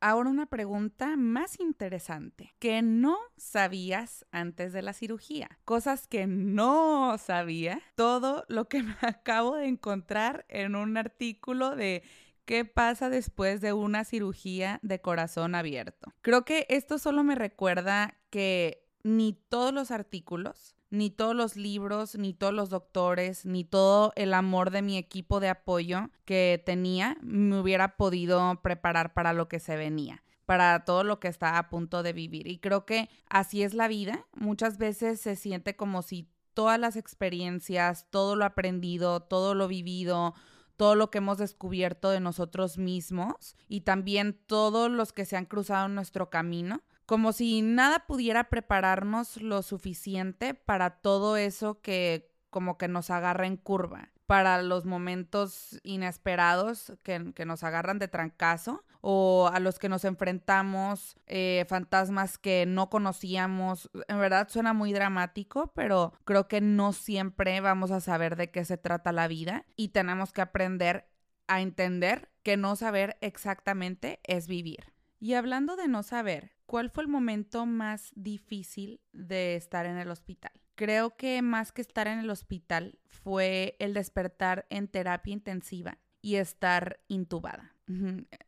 Ahora 0.00 0.28
una 0.28 0.44
pregunta 0.44 1.16
más 1.16 1.58
interesante. 1.60 2.54
¿Qué 2.58 2.82
no 2.82 3.16
sabías 3.38 4.26
antes 4.32 4.74
de 4.74 4.82
la 4.82 4.92
cirugía? 4.92 5.58
Cosas 5.64 6.06
que 6.06 6.26
no 6.26 7.16
sabía. 7.16 7.80
Todo 7.94 8.44
lo 8.48 8.68
que 8.68 8.82
me 8.82 8.96
acabo 9.00 9.56
de 9.56 9.66
encontrar 9.66 10.44
en 10.48 10.76
un 10.76 10.98
artículo 10.98 11.74
de 11.74 12.02
qué 12.44 12.66
pasa 12.66 13.08
después 13.08 13.62
de 13.62 13.72
una 13.72 14.04
cirugía 14.04 14.78
de 14.82 15.00
corazón 15.00 15.54
abierto. 15.54 16.12
Creo 16.20 16.44
que 16.44 16.66
esto 16.68 16.98
solo 16.98 17.24
me 17.24 17.34
recuerda 17.34 18.18
que 18.28 18.84
ni 19.04 19.32
todos 19.32 19.72
los 19.72 19.90
artículos 19.90 20.73
ni 20.90 21.10
todos 21.10 21.34
los 21.34 21.56
libros, 21.56 22.16
ni 22.16 22.34
todos 22.34 22.54
los 22.54 22.70
doctores, 22.70 23.44
ni 23.46 23.64
todo 23.64 24.12
el 24.16 24.34
amor 24.34 24.70
de 24.70 24.82
mi 24.82 24.96
equipo 24.96 25.40
de 25.40 25.48
apoyo 25.48 26.10
que 26.24 26.62
tenía 26.64 27.16
me 27.20 27.60
hubiera 27.60 27.96
podido 27.96 28.60
preparar 28.62 29.14
para 29.14 29.32
lo 29.32 29.48
que 29.48 29.60
se 29.60 29.76
venía 29.76 30.22
para 30.46 30.84
todo 30.84 31.04
lo 31.04 31.20
que 31.20 31.28
está 31.28 31.56
a 31.56 31.70
punto 31.70 32.02
de 32.02 32.12
vivir. 32.12 32.46
Y 32.46 32.58
creo 32.58 32.84
que 32.84 33.08
así 33.30 33.62
es 33.62 33.72
la 33.72 33.88
vida. 33.88 34.26
Muchas 34.34 34.76
veces 34.76 35.18
se 35.18 35.36
siente 35.36 35.74
como 35.74 36.02
si 36.02 36.28
todas 36.54 36.78
las 36.78 36.96
experiencias, 36.96 38.06
todo 38.10 38.36
lo 38.36 38.44
aprendido, 38.44 39.20
todo 39.20 39.54
lo 39.54 39.68
vivido, 39.68 40.34
todo 40.76 40.94
lo 40.94 41.10
que 41.10 41.18
hemos 41.18 41.38
descubierto 41.38 42.10
de 42.10 42.20
nosotros 42.20 42.78
mismos 42.78 43.56
y 43.68 43.82
también 43.82 44.38
todos 44.46 44.90
los 44.90 45.12
que 45.12 45.24
se 45.24 45.36
han 45.36 45.46
cruzado 45.46 45.86
en 45.86 45.94
nuestro 45.94 46.30
camino, 46.30 46.82
como 47.06 47.32
si 47.32 47.62
nada 47.62 48.06
pudiera 48.06 48.44
prepararnos 48.50 49.40
lo 49.40 49.62
suficiente 49.62 50.54
para 50.54 51.00
todo 51.00 51.36
eso 51.36 51.80
que 51.80 52.30
como 52.50 52.78
que 52.78 52.88
nos 52.88 53.10
agarra 53.10 53.46
en 53.46 53.56
curva 53.56 54.14
para 54.26 54.62
los 54.62 54.86
momentos 54.86 55.80
inesperados 55.82 56.92
que, 57.02 57.18
nos 57.44 57.62
agarran 57.62 57.98
de 57.98 58.08
trancazo 58.08 58.84
o 59.00 59.50
a 59.52 59.60
los 59.60 59.78
que 59.78 59.90
nos 59.90 60.04
enfrentamos, 60.04 61.16
eh, 61.26 61.66
fantasmas 61.68 62.38
que 62.38 62.64
no 62.66 62.88
conocíamos. 62.88 63.90
En 64.08 64.18
verdad 64.18 64.48
suena 64.48 64.72
muy 64.72 64.92
dramático, 64.92 65.72
pero 65.74 66.14
creo 66.24 66.48
que 66.48 66.62
no 66.62 66.92
siempre 66.92 67.60
vamos 67.60 67.90
a 67.90 68.00
saber 68.00 68.36
de 68.36 68.50
qué 68.50 68.64
se 68.64 68.78
trata 68.78 69.12
la 69.12 69.28
vida 69.28 69.66
y 69.76 69.88
tenemos 69.88 70.32
que 70.32 70.40
aprender 70.40 71.06
a 71.46 71.60
entender 71.60 72.30
que 72.42 72.56
no 72.56 72.76
saber 72.76 73.18
exactamente 73.20 74.20
es 74.24 74.48
vivir. 74.48 74.94
Y 75.20 75.34
hablando 75.34 75.76
de 75.76 75.88
no 75.88 76.02
saber, 76.02 76.53
¿cuál 76.66 76.90
fue 76.90 77.04
el 77.04 77.08
momento 77.08 77.66
más 77.66 78.12
difícil 78.14 79.00
de 79.12 79.56
estar 79.56 79.86
en 79.86 79.98
el 79.98 80.10
hospital? 80.10 80.52
Creo 80.74 81.16
que 81.16 81.40
más 81.42 81.72
que 81.72 81.82
estar 81.82 82.08
en 82.08 82.18
el 82.18 82.30
hospital 82.30 82.98
fue 83.06 83.76
el 83.78 83.94
despertar 83.94 84.66
en 84.70 84.88
terapia 84.88 85.32
intensiva 85.32 85.98
y 86.20 86.36
estar 86.36 87.00
intubada. 87.06 87.74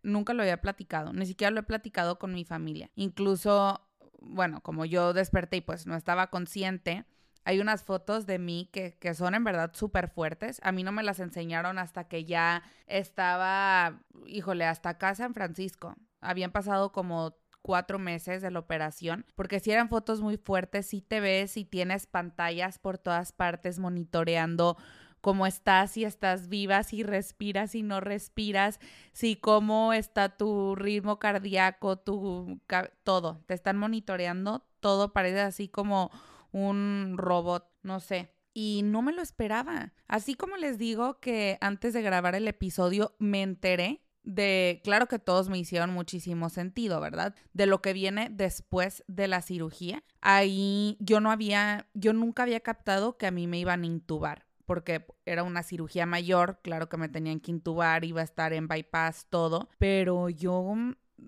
Nunca 0.03 0.33
lo 0.33 0.43
había 0.43 0.63
platicado, 0.63 1.13
ni 1.13 1.27
siquiera 1.27 1.51
lo 1.51 1.61
he 1.61 1.65
platicado 1.65 2.19
con 2.19 2.33
mi 2.33 2.45
familia. 2.45 2.91
Incluso, 2.95 3.87
bueno, 4.21 4.63
como 4.63 4.87
yo 4.87 5.13
desperté 5.13 5.59
y 5.59 5.61
pues 5.61 5.87
no 5.87 5.95
estaba 5.95 6.29
consciente, 6.31 7.05
hay 7.45 7.61
unas 7.61 7.85
fotos 7.85 8.27
de 8.27 8.41
mí 8.41 8.69
que, 8.73 8.97
que 8.99 9.15
son 9.15 9.35
en 9.35 9.45
verdad 9.45 9.71
súper 9.75 10.09
fuertes. 10.09 10.59
A 10.65 10.73
mí 10.73 10.83
no 10.83 10.91
me 10.91 11.05
las 11.05 11.21
enseñaron 11.21 11.79
hasta 11.79 12.09
que 12.09 12.25
ya 12.25 12.65
estaba, 12.87 14.03
híjole, 14.27 14.65
hasta 14.65 14.89
acá 14.89 15.15
San 15.15 15.33
Francisco. 15.33 15.95
Habían 16.21 16.51
pasado 16.51 16.91
como 16.91 17.37
cuatro 17.67 17.99
meses 17.99 18.43
de 18.43 18.53
la 18.53 18.61
operación, 18.61 19.27
porque 19.35 19.59
si 19.59 19.73
eran 19.73 19.89
fotos 19.89 20.21
muy 20.21 20.37
fuertes, 20.37 20.87
si 20.87 21.01
te 21.01 21.19
ves 21.19 21.57
y 21.57 21.65
tienes 21.65 22.07
pantallas 22.07 22.79
por 22.79 22.97
todas 22.97 23.33
partes 23.33 23.81
monitoreando 23.81 24.77
cómo 25.21 25.49
estás, 25.49 25.91
si 25.91 26.05
estás 26.05 26.49
viva, 26.49 26.85
si 26.85 27.03
respiras, 27.03 27.73
si 27.73 27.83
no 27.83 27.99
respiras, 27.99 28.79
si 29.13 29.35
cómo 29.35 29.93
está 29.93 30.37
tu 30.37 30.77
ritmo 30.77 31.19
cardíaco, 31.19 31.99
tu 31.99 32.61
todo, 33.03 33.43
te 33.47 33.55
están 33.55 33.79
monitoreando, 33.79 34.65
todo 34.79 35.13
parece 35.13 35.41
así 35.41 35.67
como 35.67 36.13
un 36.53 37.15
robot, 37.17 37.69
no 37.83 37.99
sé. 37.99 38.33
Y 38.55 38.83
no 38.85 39.03
me 39.03 39.13
lo 39.13 39.23
esperaba. 39.23 39.93
Así 40.07 40.37
como 40.37 40.57
les 40.57 40.79
digo 40.79 41.19
que 41.19 41.59
antes 41.61 41.95
de 41.95 42.03
grabar 42.03 42.37
el 42.37 42.47
episodio 42.47 43.17
me 43.19 43.43
enteré 43.43 44.06
de, 44.27 44.81
claro 44.85 45.07
que 45.07 45.19
todos 45.19 45.49
me 45.49 45.59
hicieron 45.59 45.91
muchísimo 45.91 46.51
sentido, 46.51 47.01
¿verdad? 47.01 47.35
De 47.55 47.65
lo 47.65 47.81
que 47.81 47.95
viene 47.95 48.29
después 48.31 49.05
de 49.07 49.29
la 49.29 49.41
cirugía. 49.41 50.05
Ahí 50.21 50.99
yo 51.01 51.21
no 51.21 51.31
había, 51.31 51.89
yo 51.95 52.13
nunca 52.13 52.43
había 52.43 52.61
captado 52.61 53.17
que 53.17 53.27
a 53.27 53.31
mí 53.31 53.47
me 53.47 53.59
iban 53.59 53.83
a 53.83 53.87
intubar 53.87 54.45
porque 54.67 55.07
era 55.25 55.45
una 55.45 55.63
cirugía 55.63 56.07
mayor, 56.07 56.59
claro 56.61 56.89
que 56.89 56.97
me 56.97 57.09
tenían 57.09 57.39
que 57.39 57.53
intubar, 57.53 58.05
iba 58.05 58.21
a 58.21 58.25
estar 58.25 58.53
en 58.53 58.67
bypass, 58.67 59.29
todo, 59.31 59.69
pero 59.79 60.29
yo, 60.29 60.75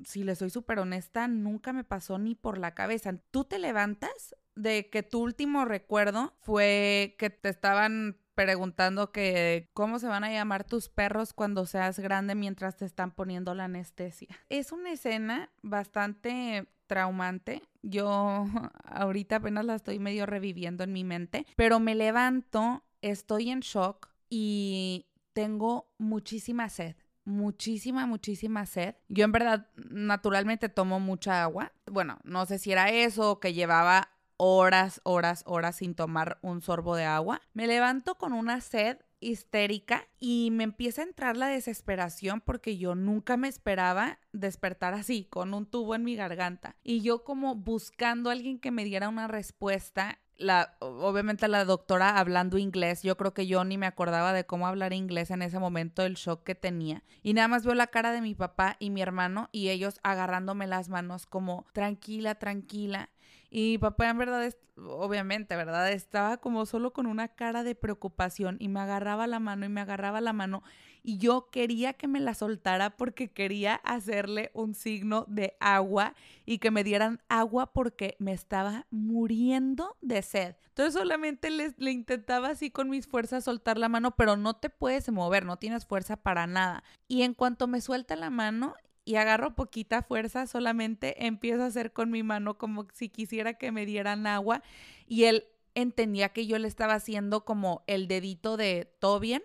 si 0.04 0.24
le 0.24 0.34
soy 0.34 0.50
súper 0.50 0.80
honesta, 0.80 1.28
nunca 1.28 1.72
me 1.72 1.84
pasó 1.84 2.18
ni 2.18 2.34
por 2.34 2.58
la 2.58 2.74
cabeza. 2.74 3.16
Tú 3.30 3.44
te 3.44 3.60
levantas 3.60 4.34
de 4.56 4.90
que 4.90 5.04
tu 5.04 5.22
último 5.22 5.64
recuerdo 5.64 6.34
fue 6.40 7.14
que 7.16 7.30
te 7.30 7.48
estaban 7.48 8.18
preguntando 8.38 9.10
que 9.10 9.68
cómo 9.74 9.98
se 9.98 10.06
van 10.06 10.22
a 10.22 10.30
llamar 10.30 10.62
tus 10.62 10.88
perros 10.88 11.32
cuando 11.32 11.66
seas 11.66 11.98
grande 11.98 12.36
mientras 12.36 12.76
te 12.76 12.84
están 12.84 13.10
poniendo 13.10 13.52
la 13.52 13.64
anestesia. 13.64 14.28
Es 14.48 14.70
una 14.70 14.92
escena 14.92 15.50
bastante 15.62 16.68
traumante. 16.86 17.62
Yo 17.82 18.46
ahorita 18.84 19.36
apenas 19.36 19.64
la 19.64 19.74
estoy 19.74 19.98
medio 19.98 20.24
reviviendo 20.24 20.84
en 20.84 20.92
mi 20.92 21.02
mente, 21.02 21.46
pero 21.56 21.80
me 21.80 21.96
levanto, 21.96 22.84
estoy 23.02 23.50
en 23.50 23.58
shock 23.58 24.08
y 24.30 25.06
tengo 25.32 25.90
muchísima 25.98 26.68
sed 26.68 26.94
muchísima, 27.24 28.06
muchísima 28.06 28.64
sed. 28.64 28.94
Yo 29.08 29.26
en 29.26 29.32
verdad 29.32 29.68
naturalmente 29.76 30.70
tomo 30.70 30.98
mucha 30.98 31.42
agua. 31.42 31.72
Bueno, 31.84 32.18
no 32.24 32.46
sé 32.46 32.58
si 32.58 32.72
era 32.72 32.88
eso 32.88 33.38
que 33.38 33.52
llevaba 33.52 34.08
horas, 34.38 35.00
horas, 35.04 35.42
horas 35.46 35.76
sin 35.76 35.94
tomar 35.94 36.38
un 36.40 36.62
sorbo 36.62 36.96
de 36.96 37.04
agua. 37.04 37.42
Me 37.52 37.66
levanto 37.66 38.14
con 38.14 38.32
una 38.32 38.60
sed 38.60 38.98
histérica 39.20 40.06
y 40.20 40.50
me 40.52 40.64
empieza 40.64 41.02
a 41.02 41.06
entrar 41.06 41.36
la 41.36 41.48
desesperación 41.48 42.40
porque 42.40 42.78
yo 42.78 42.94
nunca 42.94 43.36
me 43.36 43.48
esperaba 43.48 44.18
despertar 44.32 44.94
así, 44.94 45.24
con 45.24 45.54
un 45.54 45.66
tubo 45.66 45.94
en 45.94 46.04
mi 46.04 46.16
garganta. 46.16 46.76
Y 46.82 47.02
yo 47.02 47.24
como 47.24 47.54
buscando 47.54 48.30
a 48.30 48.32
alguien 48.32 48.58
que 48.58 48.70
me 48.70 48.84
diera 48.84 49.08
una 49.08 49.28
respuesta. 49.28 50.20
La, 50.36 50.76
obviamente 50.78 51.48
la 51.48 51.64
doctora 51.64 52.16
hablando 52.16 52.58
inglés, 52.58 53.02
yo 53.02 53.16
creo 53.16 53.34
que 53.34 53.48
yo 53.48 53.64
ni 53.64 53.76
me 53.76 53.86
acordaba 53.86 54.32
de 54.32 54.46
cómo 54.46 54.68
hablar 54.68 54.92
inglés 54.92 55.32
en 55.32 55.42
ese 55.42 55.58
momento, 55.58 56.04
el 56.04 56.14
shock 56.14 56.44
que 56.44 56.54
tenía. 56.54 57.02
Y 57.24 57.34
nada 57.34 57.48
más 57.48 57.64
veo 57.64 57.74
la 57.74 57.88
cara 57.88 58.12
de 58.12 58.20
mi 58.20 58.36
papá 58.36 58.76
y 58.78 58.90
mi 58.90 59.02
hermano 59.02 59.48
y 59.50 59.70
ellos 59.70 59.98
agarrándome 60.04 60.68
las 60.68 60.90
manos 60.90 61.26
como 61.26 61.66
tranquila, 61.72 62.36
tranquila. 62.36 63.10
Y 63.50 63.78
papá 63.78 64.10
en 64.10 64.18
verdad, 64.18 64.54
obviamente, 64.76 65.56
¿verdad? 65.56 65.90
Estaba 65.90 66.36
como 66.36 66.66
solo 66.66 66.92
con 66.92 67.06
una 67.06 67.28
cara 67.28 67.64
de 67.64 67.74
preocupación 67.74 68.56
y 68.60 68.68
me 68.68 68.80
agarraba 68.80 69.26
la 69.26 69.40
mano 69.40 69.66
y 69.66 69.68
me 69.68 69.80
agarraba 69.80 70.20
la 70.20 70.32
mano 70.32 70.62
y 71.02 71.16
yo 71.16 71.48
quería 71.50 71.94
que 71.94 72.08
me 72.08 72.20
la 72.20 72.34
soltara 72.34 72.96
porque 72.96 73.30
quería 73.30 73.76
hacerle 73.76 74.50
un 74.52 74.74
signo 74.74 75.24
de 75.28 75.56
agua 75.60 76.14
y 76.44 76.58
que 76.58 76.70
me 76.70 76.84
dieran 76.84 77.22
agua 77.28 77.72
porque 77.72 78.16
me 78.18 78.32
estaba 78.32 78.86
muriendo 78.90 79.96
de 80.00 80.20
sed. 80.20 80.56
Entonces 80.68 80.94
solamente 80.94 81.50
le, 81.50 81.74
le 81.78 81.92
intentaba 81.92 82.48
así 82.48 82.70
con 82.70 82.90
mis 82.90 83.06
fuerzas 83.06 83.44
soltar 83.44 83.78
la 83.78 83.88
mano, 83.88 84.16
pero 84.16 84.36
no 84.36 84.56
te 84.56 84.70
puedes 84.70 85.10
mover, 85.10 85.44
no 85.44 85.56
tienes 85.56 85.86
fuerza 85.86 86.16
para 86.16 86.46
nada. 86.46 86.84
Y 87.06 87.22
en 87.22 87.34
cuanto 87.34 87.66
me 87.66 87.80
suelta 87.80 88.14
la 88.14 88.30
mano 88.30 88.74
y 89.08 89.16
agarro 89.16 89.54
poquita 89.54 90.02
fuerza, 90.02 90.46
solamente 90.46 91.24
empiezo 91.24 91.62
a 91.62 91.68
hacer 91.68 91.94
con 91.94 92.10
mi 92.10 92.22
mano 92.22 92.58
como 92.58 92.86
si 92.92 93.08
quisiera 93.08 93.54
que 93.54 93.72
me 93.72 93.86
dieran 93.86 94.26
agua 94.26 94.62
y 95.06 95.24
él 95.24 95.46
entendía 95.74 96.28
que 96.28 96.46
yo 96.46 96.58
le 96.58 96.68
estaba 96.68 96.92
haciendo 96.92 97.46
como 97.46 97.84
el 97.86 98.06
dedito 98.06 98.58
de 98.58 98.92
todo 98.98 99.18
bien. 99.18 99.42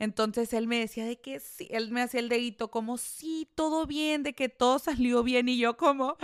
Entonces 0.00 0.52
él 0.52 0.66
me 0.66 0.80
decía 0.80 1.04
de 1.04 1.20
que 1.20 1.38
sí, 1.38 1.68
él 1.70 1.92
me 1.92 2.02
hacía 2.02 2.18
el 2.18 2.28
dedito 2.28 2.72
como 2.72 2.98
sí, 2.98 3.48
todo 3.54 3.86
bien, 3.86 4.24
de 4.24 4.32
que 4.32 4.48
todo 4.48 4.80
salió 4.80 5.22
bien 5.22 5.48
y 5.48 5.56
yo 5.56 5.76
como 5.76 6.16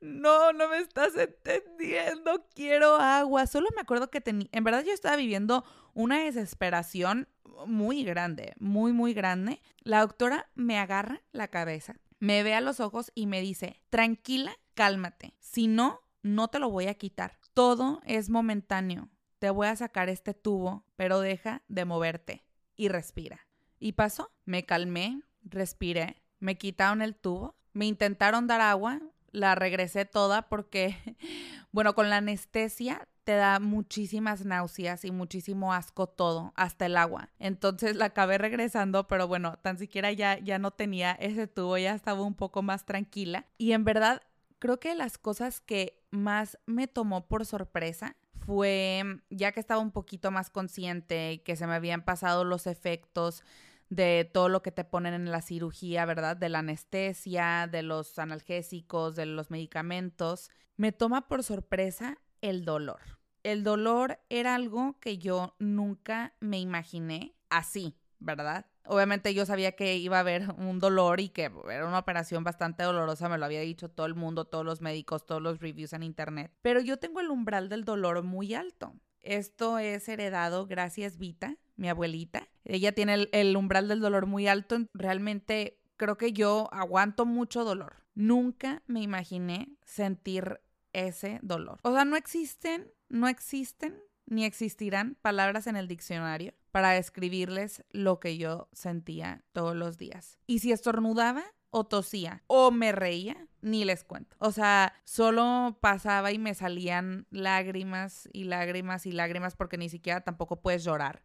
no, 0.00 0.54
no 0.54 0.66
me 0.70 0.78
estás 0.78 1.14
entendiendo, 1.16 2.46
quiero 2.54 2.94
agua. 2.96 3.46
Solo 3.48 3.68
me 3.74 3.82
acuerdo 3.82 4.10
que 4.10 4.22
tenía, 4.22 4.48
en 4.52 4.64
verdad 4.64 4.82
yo 4.82 4.94
estaba 4.94 5.16
viviendo 5.16 5.62
una 5.92 6.24
desesperación 6.24 7.28
muy 7.66 8.02
grande, 8.02 8.54
muy, 8.58 8.94
muy 8.94 9.12
grande. 9.12 9.60
La 9.82 10.00
doctora 10.00 10.48
me 10.54 10.78
agarra 10.78 11.20
la 11.32 11.48
cabeza 11.48 11.96
me 12.20 12.42
ve 12.42 12.54
a 12.54 12.60
los 12.60 12.78
ojos 12.78 13.10
y 13.14 13.26
me 13.26 13.40
dice, 13.40 13.82
tranquila, 13.90 14.54
cálmate. 14.74 15.34
Si 15.40 15.66
no, 15.66 16.00
no 16.22 16.48
te 16.48 16.58
lo 16.58 16.70
voy 16.70 16.86
a 16.86 16.94
quitar. 16.94 17.38
Todo 17.54 18.00
es 18.04 18.30
momentáneo. 18.30 19.08
Te 19.38 19.50
voy 19.50 19.66
a 19.66 19.76
sacar 19.76 20.08
este 20.10 20.34
tubo, 20.34 20.84
pero 20.96 21.20
deja 21.20 21.62
de 21.68 21.86
moverte 21.86 22.44
y 22.76 22.88
respira. 22.88 23.40
Y 23.78 23.92
pasó. 23.92 24.30
Me 24.44 24.66
calmé, 24.66 25.22
respiré, 25.42 26.22
me 26.38 26.58
quitaron 26.58 27.02
el 27.02 27.16
tubo, 27.16 27.56
me 27.72 27.86
intentaron 27.86 28.46
dar 28.46 28.60
agua, 28.60 29.00
la 29.32 29.54
regresé 29.54 30.04
toda 30.04 30.48
porque, 30.48 30.96
bueno, 31.72 31.94
con 31.94 32.10
la 32.10 32.18
anestesia 32.18 33.08
te 33.24 33.32
da 33.32 33.60
muchísimas 33.60 34.44
náuseas 34.44 35.04
y 35.04 35.10
muchísimo 35.10 35.72
asco 35.72 36.06
todo, 36.06 36.52
hasta 36.56 36.86
el 36.86 36.96
agua. 36.96 37.30
Entonces 37.38 37.96
la 37.96 38.06
acabé 38.06 38.38
regresando, 38.38 39.06
pero 39.06 39.28
bueno, 39.28 39.58
tan 39.62 39.78
siquiera 39.78 40.12
ya, 40.12 40.38
ya 40.38 40.58
no 40.58 40.70
tenía 40.70 41.12
ese 41.12 41.46
tubo, 41.46 41.78
ya 41.78 41.94
estaba 41.94 42.22
un 42.22 42.34
poco 42.34 42.62
más 42.62 42.86
tranquila. 42.86 43.46
Y 43.58 43.72
en 43.72 43.84
verdad, 43.84 44.22
creo 44.58 44.80
que 44.80 44.94
las 44.94 45.18
cosas 45.18 45.60
que 45.60 46.02
más 46.10 46.58
me 46.66 46.88
tomó 46.88 47.26
por 47.28 47.46
sorpresa 47.46 48.16
fue, 48.46 49.02
ya 49.30 49.52
que 49.52 49.60
estaba 49.60 49.80
un 49.80 49.92
poquito 49.92 50.30
más 50.30 50.50
consciente 50.50 51.32
y 51.32 51.38
que 51.38 51.56
se 51.56 51.66
me 51.66 51.74
habían 51.74 52.04
pasado 52.04 52.44
los 52.44 52.66
efectos 52.66 53.44
de 53.90 54.28
todo 54.32 54.48
lo 54.48 54.62
que 54.62 54.70
te 54.70 54.84
ponen 54.84 55.14
en 55.14 55.30
la 55.30 55.42
cirugía, 55.42 56.04
¿verdad? 56.04 56.36
De 56.36 56.48
la 56.48 56.60
anestesia, 56.60 57.68
de 57.70 57.82
los 57.82 58.18
analgésicos, 58.18 59.16
de 59.16 59.26
los 59.26 59.50
medicamentos. 59.50 60.50
Me 60.76 60.92
toma 60.92 61.28
por 61.28 61.42
sorpresa 61.42 62.18
el 62.40 62.64
dolor. 62.64 63.00
El 63.42 63.64
dolor 63.64 64.18
era 64.28 64.54
algo 64.54 64.98
que 65.00 65.18
yo 65.18 65.54
nunca 65.58 66.34
me 66.40 66.60
imaginé 66.60 67.34
así, 67.48 67.96
¿verdad? 68.18 68.66
Obviamente 68.84 69.32
yo 69.34 69.46
sabía 69.46 69.72
que 69.72 69.96
iba 69.96 70.18
a 70.18 70.20
haber 70.20 70.50
un 70.58 70.78
dolor 70.78 71.20
y 71.20 71.30
que 71.30 71.50
era 71.70 71.86
una 71.86 71.98
operación 71.98 72.44
bastante 72.44 72.82
dolorosa, 72.82 73.28
me 73.28 73.38
lo 73.38 73.44
había 73.44 73.60
dicho 73.60 73.90
todo 73.90 74.06
el 74.06 74.14
mundo, 74.14 74.44
todos 74.44 74.64
los 74.64 74.80
médicos, 74.80 75.24
todos 75.24 75.40
los 75.40 75.60
reviews 75.60 75.92
en 75.92 76.02
internet. 76.02 76.52
Pero 76.62 76.80
yo 76.80 76.98
tengo 76.98 77.20
el 77.20 77.30
umbral 77.30 77.68
del 77.68 77.84
dolor 77.84 78.22
muy 78.22 78.54
alto. 78.54 78.94
Esto 79.20 79.78
es 79.78 80.08
heredado 80.08 80.66
gracias 80.66 81.18
Vita, 81.18 81.56
mi 81.76 81.88
abuelita. 81.88 82.48
Ella 82.64 82.92
tiene 82.92 83.14
el, 83.14 83.28
el 83.32 83.56
umbral 83.56 83.88
del 83.88 84.00
dolor 84.00 84.26
muy 84.26 84.48
alto. 84.48 84.78
Realmente 84.94 85.78
creo 85.96 86.16
que 86.16 86.32
yo 86.32 86.68
aguanto 86.72 87.26
mucho 87.26 87.64
dolor 87.64 88.00
Nunca 88.14 88.82
me 88.86 89.00
imaginé 89.00 89.68
sentir 89.84 90.60
ese 90.92 91.38
dolor. 91.42 91.78
O 91.82 91.92
sea, 91.92 92.04
no 92.04 92.16
existen, 92.16 92.90
no 93.08 93.28
existen 93.28 94.00
ni 94.26 94.44
existirán 94.44 95.16
palabras 95.20 95.66
en 95.66 95.76
el 95.76 95.88
diccionario 95.88 96.54
para 96.70 96.92
describirles 96.92 97.84
lo 97.90 98.20
que 98.20 98.38
yo 98.38 98.68
sentía 98.72 99.44
todos 99.52 99.74
los 99.74 99.98
días. 99.98 100.38
Y 100.46 100.60
si 100.60 100.72
estornudaba 100.72 101.42
o 101.70 101.84
tosía 101.84 102.42
o 102.46 102.70
me 102.70 102.92
reía, 102.92 103.48
ni 103.60 103.84
les 103.84 104.04
cuento. 104.04 104.36
O 104.38 104.52
sea, 104.52 104.94
solo 105.04 105.78
pasaba 105.80 106.32
y 106.32 106.38
me 106.38 106.54
salían 106.54 107.26
lágrimas 107.30 108.28
y 108.32 108.44
lágrimas 108.44 109.04
y 109.04 109.12
lágrimas 109.12 109.56
porque 109.56 109.78
ni 109.78 109.88
siquiera 109.88 110.20
tampoco 110.20 110.60
puedes 110.60 110.84
llorar. 110.84 111.22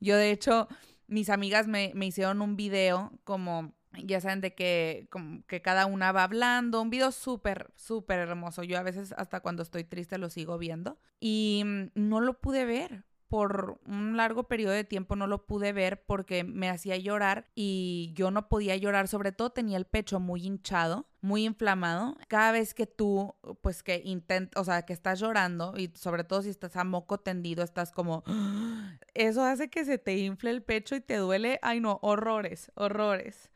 Yo 0.00 0.16
de 0.16 0.30
hecho, 0.30 0.68
mis 1.06 1.30
amigas 1.30 1.68
me, 1.68 1.92
me 1.94 2.06
hicieron 2.06 2.42
un 2.42 2.56
video 2.56 3.12
como 3.24 3.74
ya 3.92 4.20
saben 4.20 4.40
de 4.40 4.54
que, 4.54 5.08
como 5.10 5.44
que 5.46 5.62
cada 5.62 5.86
una 5.86 6.12
va 6.12 6.24
hablando, 6.24 6.80
un 6.80 6.90
video 6.90 7.12
súper, 7.12 7.70
súper 7.76 8.20
hermoso. 8.20 8.62
Yo 8.62 8.78
a 8.78 8.82
veces 8.82 9.12
hasta 9.16 9.40
cuando 9.40 9.62
estoy 9.62 9.84
triste 9.84 10.18
lo 10.18 10.30
sigo 10.30 10.58
viendo 10.58 10.98
y 11.18 11.62
mm, 11.64 11.90
no 11.94 12.20
lo 12.20 12.40
pude 12.40 12.64
ver. 12.64 13.04
Por 13.28 13.78
un 13.86 14.16
largo 14.16 14.48
periodo 14.48 14.72
de 14.72 14.82
tiempo 14.82 15.14
no 15.14 15.28
lo 15.28 15.46
pude 15.46 15.72
ver 15.72 16.02
porque 16.04 16.42
me 16.42 16.68
hacía 16.68 16.96
llorar 16.96 17.46
y 17.54 18.10
yo 18.16 18.32
no 18.32 18.48
podía 18.48 18.74
llorar, 18.74 19.06
sobre 19.06 19.30
todo 19.30 19.50
tenía 19.50 19.76
el 19.76 19.84
pecho 19.84 20.18
muy 20.18 20.44
hinchado, 20.44 21.06
muy 21.20 21.44
inflamado. 21.44 22.16
Cada 22.26 22.50
vez 22.50 22.74
que 22.74 22.88
tú, 22.88 23.36
pues 23.62 23.84
que 23.84 24.02
intentas, 24.04 24.60
o 24.60 24.64
sea, 24.64 24.82
que 24.82 24.92
estás 24.92 25.20
llorando 25.20 25.74
y 25.76 25.92
sobre 25.94 26.24
todo 26.24 26.42
si 26.42 26.48
estás 26.48 26.74
a 26.74 26.82
moco 26.82 27.18
tendido, 27.18 27.62
estás 27.62 27.92
como, 27.92 28.24
eso 29.14 29.44
hace 29.44 29.70
que 29.70 29.84
se 29.84 29.98
te 29.98 30.18
infle 30.18 30.50
el 30.50 30.64
pecho 30.64 30.96
y 30.96 31.00
te 31.00 31.14
duele, 31.14 31.60
ay 31.62 31.78
no, 31.78 32.00
horrores, 32.02 32.72
horrores 32.74 33.48